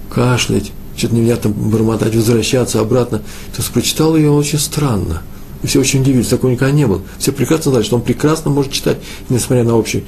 [0.09, 3.19] кашлять, что-то не меня там бормотать, возвращаться обратно.
[3.19, 5.21] То есть прочитал ее очень странно–
[5.63, 7.01] и все очень удивились, такого никогда не было.
[7.17, 8.97] Все прекрасно знают, что он прекрасно может читать,
[9.29, 10.03] несмотря на общий,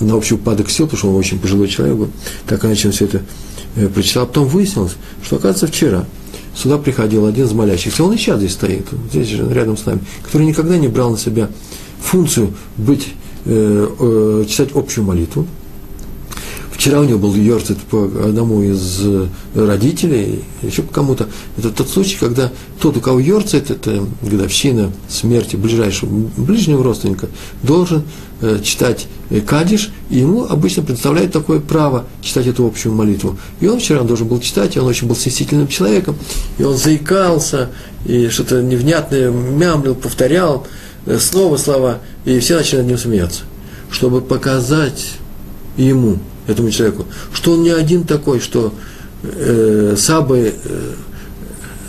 [0.00, 2.10] на общий упадок сил, потому что он очень пожилой человек был.
[2.46, 3.22] Так иначе он все это
[3.76, 4.24] э, прочитал.
[4.24, 6.06] А потом выяснилось, что, оказывается, вчера
[6.54, 10.00] сюда приходил один из молящихся, он и сейчас здесь стоит, здесь же рядом с нами,
[10.22, 11.48] который никогда не брал на себя
[12.00, 13.08] функцию быть,
[13.46, 15.46] э, э, читать общую молитву,
[16.82, 21.28] Вчера у него был Йорцит по одному из э, родителей, еще по кому-то.
[21.56, 27.28] Это тот случай, когда тот, у кого Йорцит, это годовщина смерти ближайшего, ближнего родственника,
[27.62, 28.02] должен
[28.40, 33.38] э, читать э, Кадиш, и ему обычно представляет такое право читать эту общую молитву.
[33.60, 36.16] И он вчера должен был читать, и он очень был стеснительным человеком,
[36.58, 37.70] и он заикался,
[38.06, 40.66] и что-то невнятное мямлил, повторял,
[41.06, 43.42] э, снова слова, и все начали над ним смеяться.
[43.88, 45.12] Чтобы показать
[45.76, 48.72] ему, этому человеку, что он не один такой, что
[49.22, 50.92] э, Сабы, э,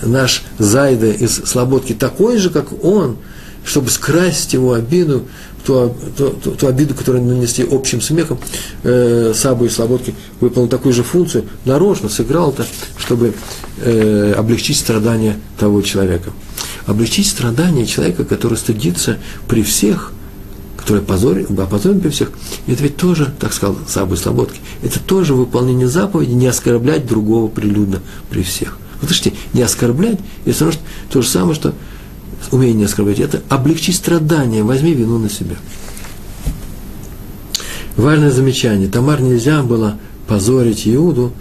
[0.03, 3.17] наш Зайда из Слободки такой же, как он,
[3.65, 5.23] чтобы скрасить его обиду,
[5.65, 8.39] ту, ту, ту, ту обиду, которую нанесли общим смехом,
[8.83, 12.65] э, Сабу и Слободки выполнил такую же функцию, нарочно сыграл это,
[12.97, 13.33] чтобы
[13.79, 16.31] э, облегчить страдания того человека.
[16.85, 20.11] Облегчить страдания человека, который стыдится при всех,
[20.83, 22.33] который опозорен, опозорен при всех,
[22.67, 27.47] это ведь тоже, так сказал Сабу и Слободки, это тоже выполнение заповеди не оскорблять другого
[27.47, 28.77] прилюдно при всех.
[28.99, 30.71] Вот слышите, не оскорблять, это
[31.09, 31.73] то же самое, что
[32.51, 35.55] умение не оскорблять, это облегчить страдания, возьми вину на себя.
[37.95, 38.89] Важное замечание.
[38.89, 41.31] Тамар нельзя было позорить Иуду,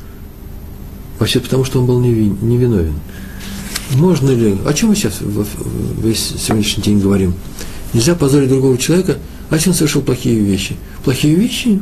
[1.19, 2.95] вообще потому, что он был невиновен.
[3.95, 5.15] Можно ли, о чем мы сейчас
[6.01, 7.35] весь сегодняшний день говорим?
[7.93, 9.19] Нельзя позорить другого человека,
[9.51, 10.77] а если он совершил плохие вещи.
[11.05, 11.81] Плохие вещи,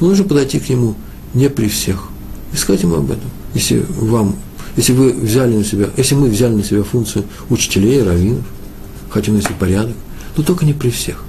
[0.00, 0.94] ну, нужно подойти к нему
[1.34, 2.08] не при всех
[2.52, 3.30] и сказать ему об этом.
[3.54, 4.36] Если вам
[4.76, 8.44] если вы взяли на себя, если мы взяли на себя функцию учителей, раввинов,
[9.08, 9.94] хотим носить порядок,
[10.36, 11.22] но только не при всех.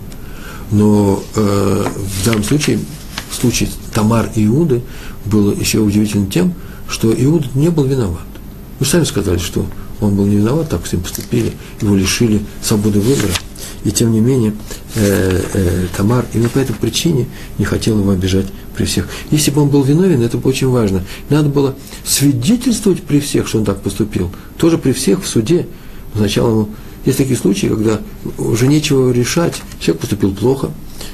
[0.72, 2.80] Но э, в данном случае,
[3.30, 4.82] в случае Тамар и Иуды,
[5.26, 6.56] было еще удивительно тем,
[6.90, 8.26] что Иуда не был виноват.
[8.80, 9.66] Вы сами сказали, что
[10.02, 13.34] он был не виноват, так с ним поступили, его лишили свободы выбора.
[13.86, 14.54] И тем не менее,
[14.96, 17.28] э, э, Тамар именно по этой причине
[17.60, 19.08] не хотел его обижать при всех.
[19.30, 21.04] Если бы он был виновен, это было очень важно.
[21.30, 24.32] Надо было свидетельствовать при всех, что он так поступил.
[24.58, 25.68] Тоже при всех в суде.
[26.16, 26.70] Сначала ему
[27.06, 28.02] есть такие случаи, когда
[28.38, 30.72] уже нечего решать, человек поступил плохо,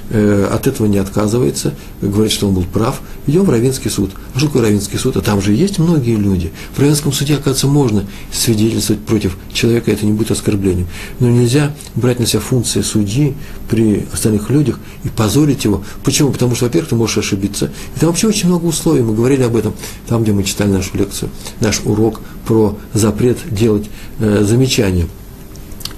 [0.10, 4.12] э, от этого не отказывается, говорит, что он был прав, идем в Равинский суд.
[4.34, 5.18] А что такое Равинский суд?
[5.18, 6.52] А там же есть многие люди.
[6.76, 10.88] В Равинском суде, оказывается, можно свидетельствовать против человека, это не будет оскорблением.
[11.20, 13.36] Но нельзя брать на себя функции судьи
[13.70, 15.84] при остальных людях и позорить его.
[16.04, 16.32] Почему?
[16.32, 17.72] Потому что, во-первых, ты можешь ошибиться.
[17.96, 19.74] И там вообще очень много условий, мы говорили об этом,
[20.08, 21.30] там, где мы читали нашу лекцию,
[21.60, 23.90] наш урок про запрет делать
[24.20, 25.08] э, замечания–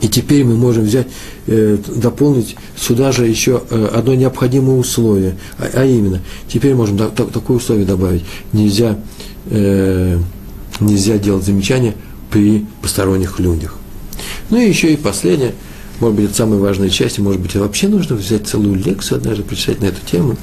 [0.04, 1.08] и теперь мы можем взять,
[1.48, 7.56] э, дополнить сюда же еще э, одно необходимое условие, а, а именно, теперь можем такое
[7.56, 8.26] условие добавить.
[8.52, 9.00] Нельзя,
[9.46, 10.20] э,
[10.82, 11.96] нельзя делать замечания
[12.30, 13.78] при посторонних людях.
[14.50, 15.54] Ну и еще и последнее,
[16.02, 19.80] может быть, это самая важная часть, может быть, вообще нужно взять целую лекцию однажды, прочитать
[19.80, 20.36] на эту тему,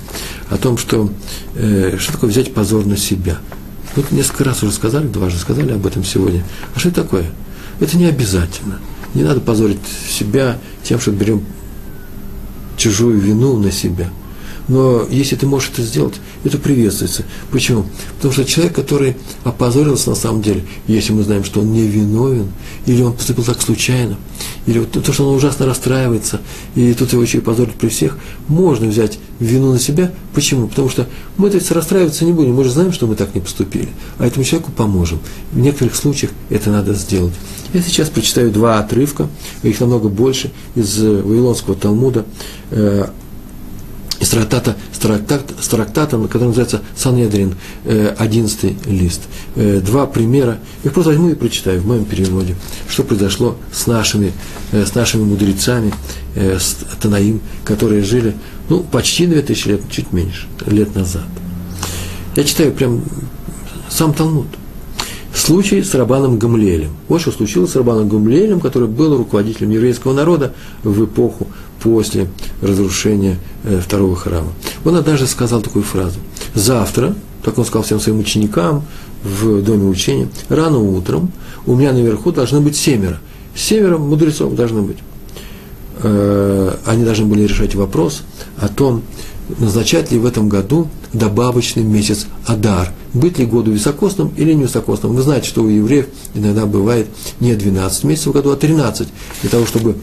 [0.49, 1.11] о том, что,
[1.55, 3.41] что такое взять позор на себя.
[3.95, 6.45] Вот несколько раз уже сказали, дважды сказали об этом сегодня.
[6.75, 7.27] А что это такое?
[7.79, 8.79] Это не обязательно–
[9.15, 11.43] не надо позорить себя тем, что берем
[12.77, 14.11] чужую вину на себя.
[14.71, 16.15] Но если ты можешь это сделать,
[16.45, 17.25] это приветствуется.
[17.51, 17.87] Почему?
[18.17, 22.53] Потому что человек, который опозорился на самом деле, если мы знаем, что он не виновен,
[22.87, 24.17] или он поступил так случайно,
[24.67, 26.41] или вот то, что он ужасно расстраивается,
[26.77, 28.17] и тут его еще и позорят при всех,
[28.47, 30.13] можно взять вину на себя.
[30.35, 30.69] Почему?
[30.69, 33.89] Потому что мы то расстраиваться не будем, мы же знаем, что мы так не поступили,
[34.19, 35.19] а этому человеку поможем.
[35.51, 37.35] В некоторых случаях это надо сделать.
[37.75, 39.27] Я сейчас прочитаю два отрывка,
[39.65, 42.25] их намного больше, из Вавилонского Талмуда,
[42.71, 43.09] э,
[44.31, 49.23] из трактата, с, трактат, с трактатом, который называется Санедрин, 11 э, лист.
[49.57, 50.59] Э, два примера.
[50.85, 52.55] Я просто возьму и прочитаю в моем переводе,
[52.89, 54.33] что произошло с нашими,
[54.71, 55.93] э, с нашими мудрецами,
[56.37, 58.37] с Танаим, которые жили,
[58.69, 61.27] ну, почти 2000 лет, чуть меньше, лет назад.
[62.37, 63.03] Я читаю прям
[63.89, 64.47] сам Талмуд.
[65.35, 66.91] Случай с Рабаном Гамлелем.
[67.09, 70.55] Вот что случилось с Рабаном Гамлелем, который был руководителем еврейского народа
[70.85, 71.49] в эпоху
[71.83, 72.29] после
[72.63, 74.53] разрушения э, второго храма.
[74.85, 76.19] Он однажды сказал такую фразу.
[76.55, 78.85] Завтра, так он сказал всем своим ученикам
[79.23, 81.33] в доме учения, рано утром
[81.67, 83.19] у меня наверху должны быть семеро.
[83.55, 84.99] Семеро мудрецов должно быть.
[86.03, 88.23] Э, они должны были решать вопрос
[88.59, 89.03] о том,
[89.59, 92.93] назначать ли в этом году добавочный месяц Адар.
[93.13, 95.15] Быть ли году високосным или невысокосным.
[95.15, 97.09] Вы знаете, что у евреев иногда бывает
[97.41, 99.09] не 12 месяцев в году, а 13.
[99.43, 99.97] Для того, чтобы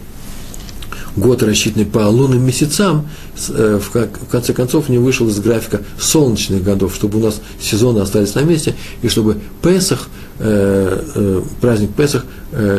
[1.18, 3.10] год, рассчитанный по лунным месяцам,
[3.50, 8.36] э, в конце концов не вышел из графика солнечных годов, чтобы у нас сезоны остались
[8.36, 10.08] на месте, и чтобы Песах,
[10.40, 12.26] э, э, праздник Песах,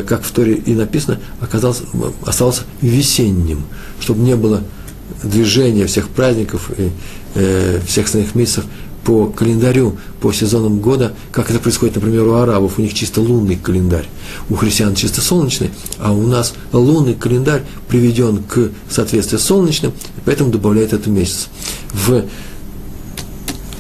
[0.07, 1.83] как в Торе и написано, оказался,
[2.25, 3.65] остался весенним,
[4.01, 4.63] чтобы не было
[5.23, 6.91] движения всех праздников и
[7.87, 8.65] всех остальных месяцев
[9.09, 13.57] по календарю, по сезонам года, как это происходит, например, у арабов, у них чисто лунный
[13.57, 14.07] календарь,
[14.51, 20.51] у христиан чисто солнечный, а у нас лунный календарь приведен к соответствию солнечным, и поэтому
[20.51, 21.49] добавляет этот месяц.
[21.95, 22.27] В,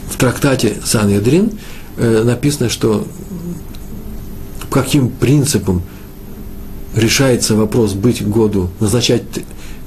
[0.09, 1.51] в трактате Сан-Ядрин
[1.99, 3.07] э, написано, что
[4.70, 5.83] каким принципом
[6.97, 9.24] решается вопрос быть году, назначать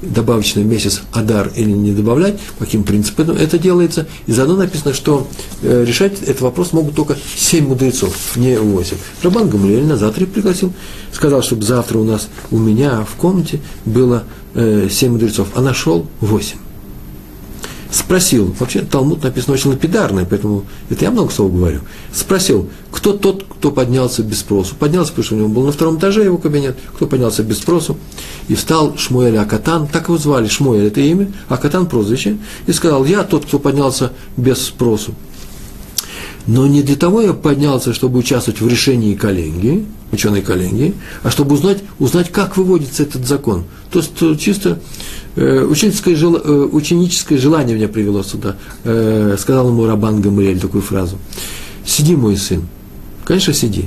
[0.02, 4.06] добавочный месяц Адар или не добавлять, по каким принципам это делается.
[4.26, 5.28] И заодно написано, что
[5.62, 8.96] э, решать этот вопрос могут только семь мудрецов, не восемь.
[9.22, 10.72] Рабан Гамлиэль на завтра пригласил,
[11.12, 14.24] сказал, чтобы завтра у нас, у меня в комнате было
[14.54, 16.58] э, семь мудрецов, а нашел восемь
[17.92, 21.80] спросил, вообще Талмуд написано очень лапидарно, поэтому это я много слов говорю,
[22.12, 24.74] спросил, кто тот, кто поднялся без спросу.
[24.74, 27.96] Поднялся, потому что у него был на втором этаже его кабинет, кто поднялся без спросу,
[28.48, 33.22] и встал Шмуэль Акатан, так его звали, Шмуэль это имя, Акатан прозвище, и сказал, я
[33.22, 35.14] тот, кто поднялся без спросу.
[36.48, 41.54] Но не для того я поднялся, чтобы участвовать в решении коллегии, ученой коллегии, а чтобы
[41.54, 43.62] узнать, узнать, как выводится этот закон.
[43.92, 44.80] То есть э, чисто
[45.36, 48.56] э, ученическое, жел, э, ученическое желание меня привело сюда.
[48.82, 51.16] Э, сказал ему Рабан Гамриэль такую фразу.
[51.86, 52.62] Сиди, мой сын.
[53.24, 53.86] Конечно, сиди.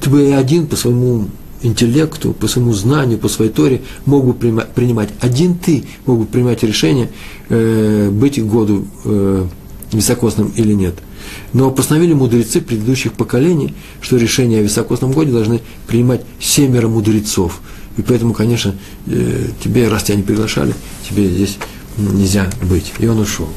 [0.00, 1.28] Ты бы один по своему
[1.62, 5.10] интеллекту, по своему знанию, по своей торе мог бы принимать.
[5.20, 7.10] Один ты мог бы принимать решение,
[7.48, 9.46] э, быть году э,
[9.92, 10.94] високосным или нет–
[11.52, 17.60] но постановили мудрецы предыдущих поколений, что решение о високосном годе должны принимать семеро мудрецов.
[17.96, 18.74] И поэтому, конечно,
[19.06, 20.74] э, тебе, раз тебя не приглашали,
[21.08, 21.58] тебе здесь
[21.98, 22.92] нельзя быть.
[22.98, 23.48] И он ушел.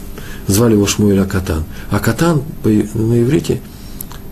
[0.48, 1.64] Звали его Шмуэль Акатан.
[1.90, 3.62] Акатан на иврите,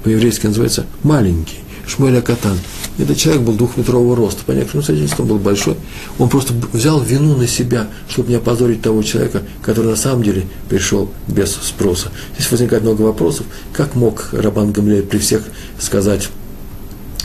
[0.04, 1.60] по-еврейски называется маленький.
[1.86, 2.58] Шмуэль Акатан–
[3.00, 5.76] этот человек был двухметрового роста, по некоторым свидетельствам был большой.
[6.20, 10.46] Он просто взял вину на себя, чтобы не опозорить того человека, который на самом деле
[10.70, 12.12] пришел без спроса.
[12.36, 13.48] Здесь возникает много вопросов.
[13.74, 15.42] Как мог Рабан Гамлей при всех
[15.80, 16.30] сказать,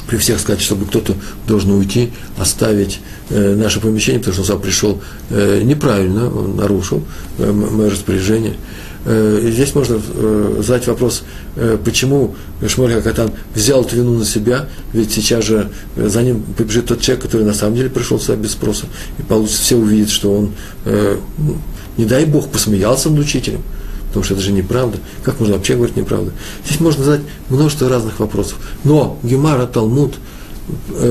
[0.07, 1.15] при всех сказать, чтобы кто-то
[1.47, 7.05] должен уйти, оставить э, наше помещение, потому что он сам пришел э, неправильно, он нарушил
[7.37, 8.55] э, мое распоряжение.
[9.05, 11.23] Э, здесь можно э, задать вопрос,
[11.57, 12.35] э, почему
[12.67, 17.25] Шмоль Хакатан взял эту вину на себя, ведь сейчас же за ним побежит тот человек,
[17.25, 18.87] который на самом деле пришел сюда без спроса,
[19.19, 20.53] и получится, все увидят, что он,
[20.85, 21.59] ну,
[21.97, 23.63] не дай Бог, посмеялся над учителем,
[24.09, 24.99] потому что это же неправда.
[25.23, 26.33] Как можно вообще говорить неправду?
[26.65, 28.59] Здесь можно задать множество разных вопросов.
[28.85, 30.15] Но Гемара, Талмуд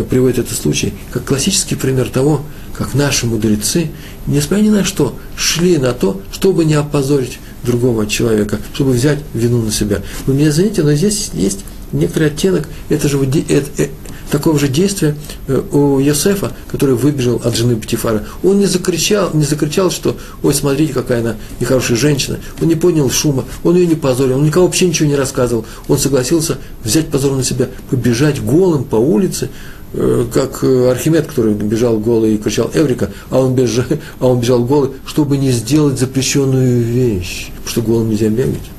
[0.10, 2.42] приводит этот случай как классический пример того,
[2.74, 3.90] как наши мудрецы,
[4.28, 9.62] несмотря ни на что, шли на то, чтобы не опозорить другого человека, чтобы взять вину
[9.62, 10.02] на себя.
[10.26, 11.60] Вы меня извините, но здесь есть
[11.92, 13.92] некоторый оттенок это же, это, это,
[14.32, 15.16] такого же действия
[15.48, 18.26] э, у Йосефа, который выбежал от жены Патифара.
[18.44, 22.40] Он не закричал, не закричал, что «Ой, смотрите, какая она нехорошая женщина».
[22.62, 25.66] Он не поднял шума, он ее не позорил, он никого вообще ничего не рассказывал.
[25.88, 31.54] Он согласился взять позор на себя, побежать голым по улице, Э, как э, Архимед, который
[31.54, 33.86] бежал голый и кричал «Эврика», а он, бежал,
[34.20, 38.70] а он бежал голый, чтобы не сделать запрещенную вещь, потому что голым нельзя бегать.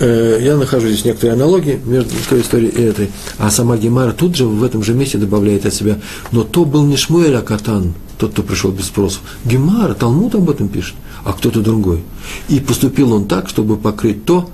[0.00, 3.10] Э, я нахожу здесь некоторые аналогии между той историей и этой.
[3.38, 5.98] А сама Гемара тут же, в этом же месте добавляет от себя.
[6.32, 9.20] Но то был не Шмуэль, а Катан, тот, кто пришел без спроса.
[9.44, 12.02] Гемара, Талмуд об этом пишет, а кто-то другой.
[12.48, 14.50] И поступил он так, чтобы покрыть то,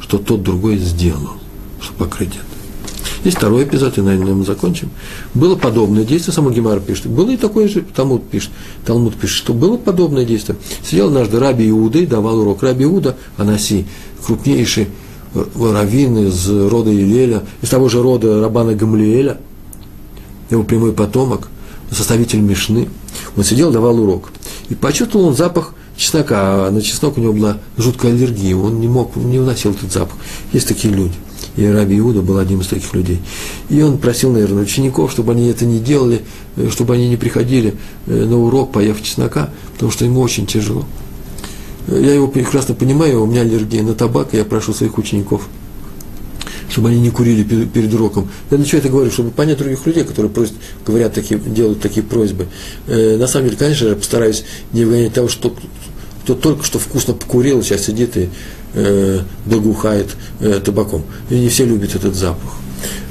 [0.00, 1.30] что тот другой сделал,
[1.80, 2.49] чтобы покрыть это.
[3.24, 4.90] Есть второй эпизод, и на нем мы закончим.
[5.34, 7.06] Было подобное действие, сама Гемара пишет.
[7.06, 8.50] Было и такое же, Талмуд пишет,
[8.86, 10.56] Талмуд пишет, что было подобное действие.
[10.82, 12.62] Сидел однажды Раби Иуда и давал урок.
[12.62, 13.86] Раби Иуда, Анаси,
[14.24, 14.88] крупнейший
[15.34, 19.38] э, раввин из рода Илеля, из того же рода Рабана Гамлиэля,
[20.48, 21.48] его прямой потомок,
[21.90, 22.88] составитель Мишны.
[23.36, 24.30] Он сидел, давал урок.
[24.70, 28.88] И почувствовал он запах чеснока, а на чеснок у него была жуткая аллергия, он не
[28.88, 30.16] мог, не уносил этот запах.
[30.54, 31.14] Есть такие люди–
[31.60, 33.20] и Раби Иуда был одним из таких людей.
[33.68, 36.22] И он просил, наверное, учеников, чтобы они это не делали,
[36.56, 37.74] э, чтобы они не приходили
[38.06, 40.86] э, на урок, поев чеснока, потому что ему очень тяжело.
[41.88, 45.48] Э, я его прекрасно понимаю, у меня аллергия на табак, и я прошу своих учеников,
[46.70, 48.30] чтобы они не курили перед уроком.
[48.50, 49.10] Я для чего это говорю?
[49.10, 50.54] Чтобы понять других людей, которые просят,
[50.86, 52.46] говорят такие, делают такие просьбы.
[52.86, 55.54] на самом деле, конечно, я постараюсь не выгонять того, что
[56.22, 58.28] кто только что вкусно покурил, сейчас сидит и
[58.74, 61.02] э, благоухает э, табаком.
[61.28, 62.52] И не все любят этот запах.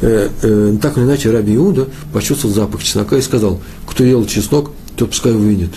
[0.01, 4.72] Э, э, так или иначе, Раби Иуда почувствовал запах чеснока и сказал, кто ел чеснок,
[4.95, 5.72] тот пускай выйдет.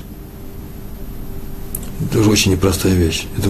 [2.10, 3.26] Это же очень непростая вещь.
[3.38, 3.48] Это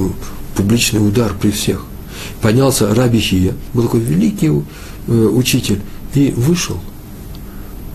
[0.56, 1.84] публичный удар при всех.
[2.40, 5.80] Поднялся Раби Хия, был такой великий э, учитель,
[6.14, 6.78] и вышел.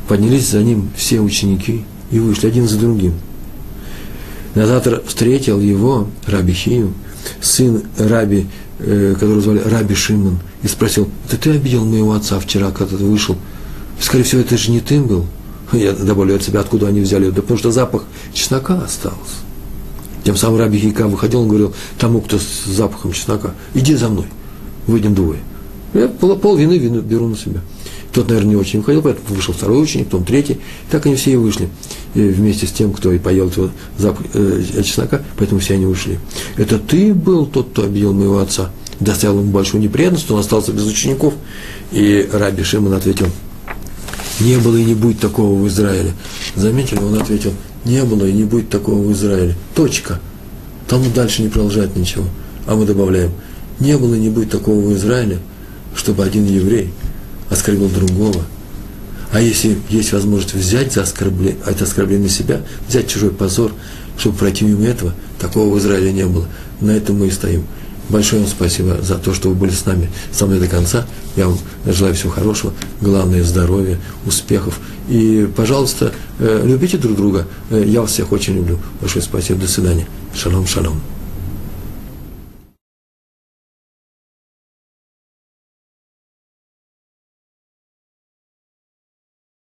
[0.07, 3.13] Поднялись за ним все ученики и вышли один за другим.
[4.57, 6.91] На завтра встретил его Раби Хию,
[7.39, 8.47] сын Раби,
[8.79, 13.03] э, которого звали Раби Шимон, и спросил, это ты обидел моего отца вчера, когда ты
[13.03, 13.35] вышел?
[14.01, 15.27] Скорее всего, это же не ты был.
[15.71, 17.29] Я добавлю от себя, откуда они взяли.
[17.29, 19.19] Да потому что запах чеснока остался.
[20.23, 24.25] Тем самым Раби Хика выходил, он говорил тому, кто с запахом чеснока, иди за мной,
[24.87, 25.39] выйдем двое.
[25.93, 27.61] Я пол, вины, беру на себя.
[28.11, 30.57] Тот, наверное, не очень выходил, поэтому вышел второй ученик, потом третий.
[30.89, 31.69] Так они все и вышли.
[32.13, 34.17] Вместе с тем, кто и поел этого зап...
[34.33, 36.19] э, чеснока, поэтому все они ушли.
[36.55, 40.85] Это ты был тот, кто обидел моего отца, доставил ему большую неприятность, он остался без
[40.85, 41.33] учеников.
[41.91, 43.27] И Раби Шимон ответил,
[44.39, 46.13] не было и не будет такого в Израиле.
[46.55, 47.53] Заметили, он ответил,
[47.85, 49.55] не было и не будет такого в Израиле.
[49.75, 50.19] Точка.
[50.87, 52.25] Там дальше не продолжает ничего.
[52.65, 53.31] А мы добавляем,
[53.79, 55.39] не было и не будет такого в Израиле,
[55.95, 56.91] чтобы один еврей
[57.49, 58.43] оскорбил другого.
[59.37, 63.71] А если есть возможность взять за оскорбление, это оскорбление себя, взять чужой позор,
[64.17, 66.47] чтобы пройти мимо этого, такого в Израиле не было.
[66.81, 67.63] На этом мы и стоим.
[68.09, 71.05] Большое вам спасибо за то, что вы были с нами со мной до конца.
[71.35, 74.79] Я вам желаю всего хорошего, главное здоровья, успехов.
[75.07, 77.47] И, пожалуйста, э, любите друг друга.
[77.69, 78.79] Э, я вас всех очень люблю.
[79.01, 79.59] Большое спасибо.
[79.59, 80.07] До свидания.
[80.33, 80.99] Шалом, шалом.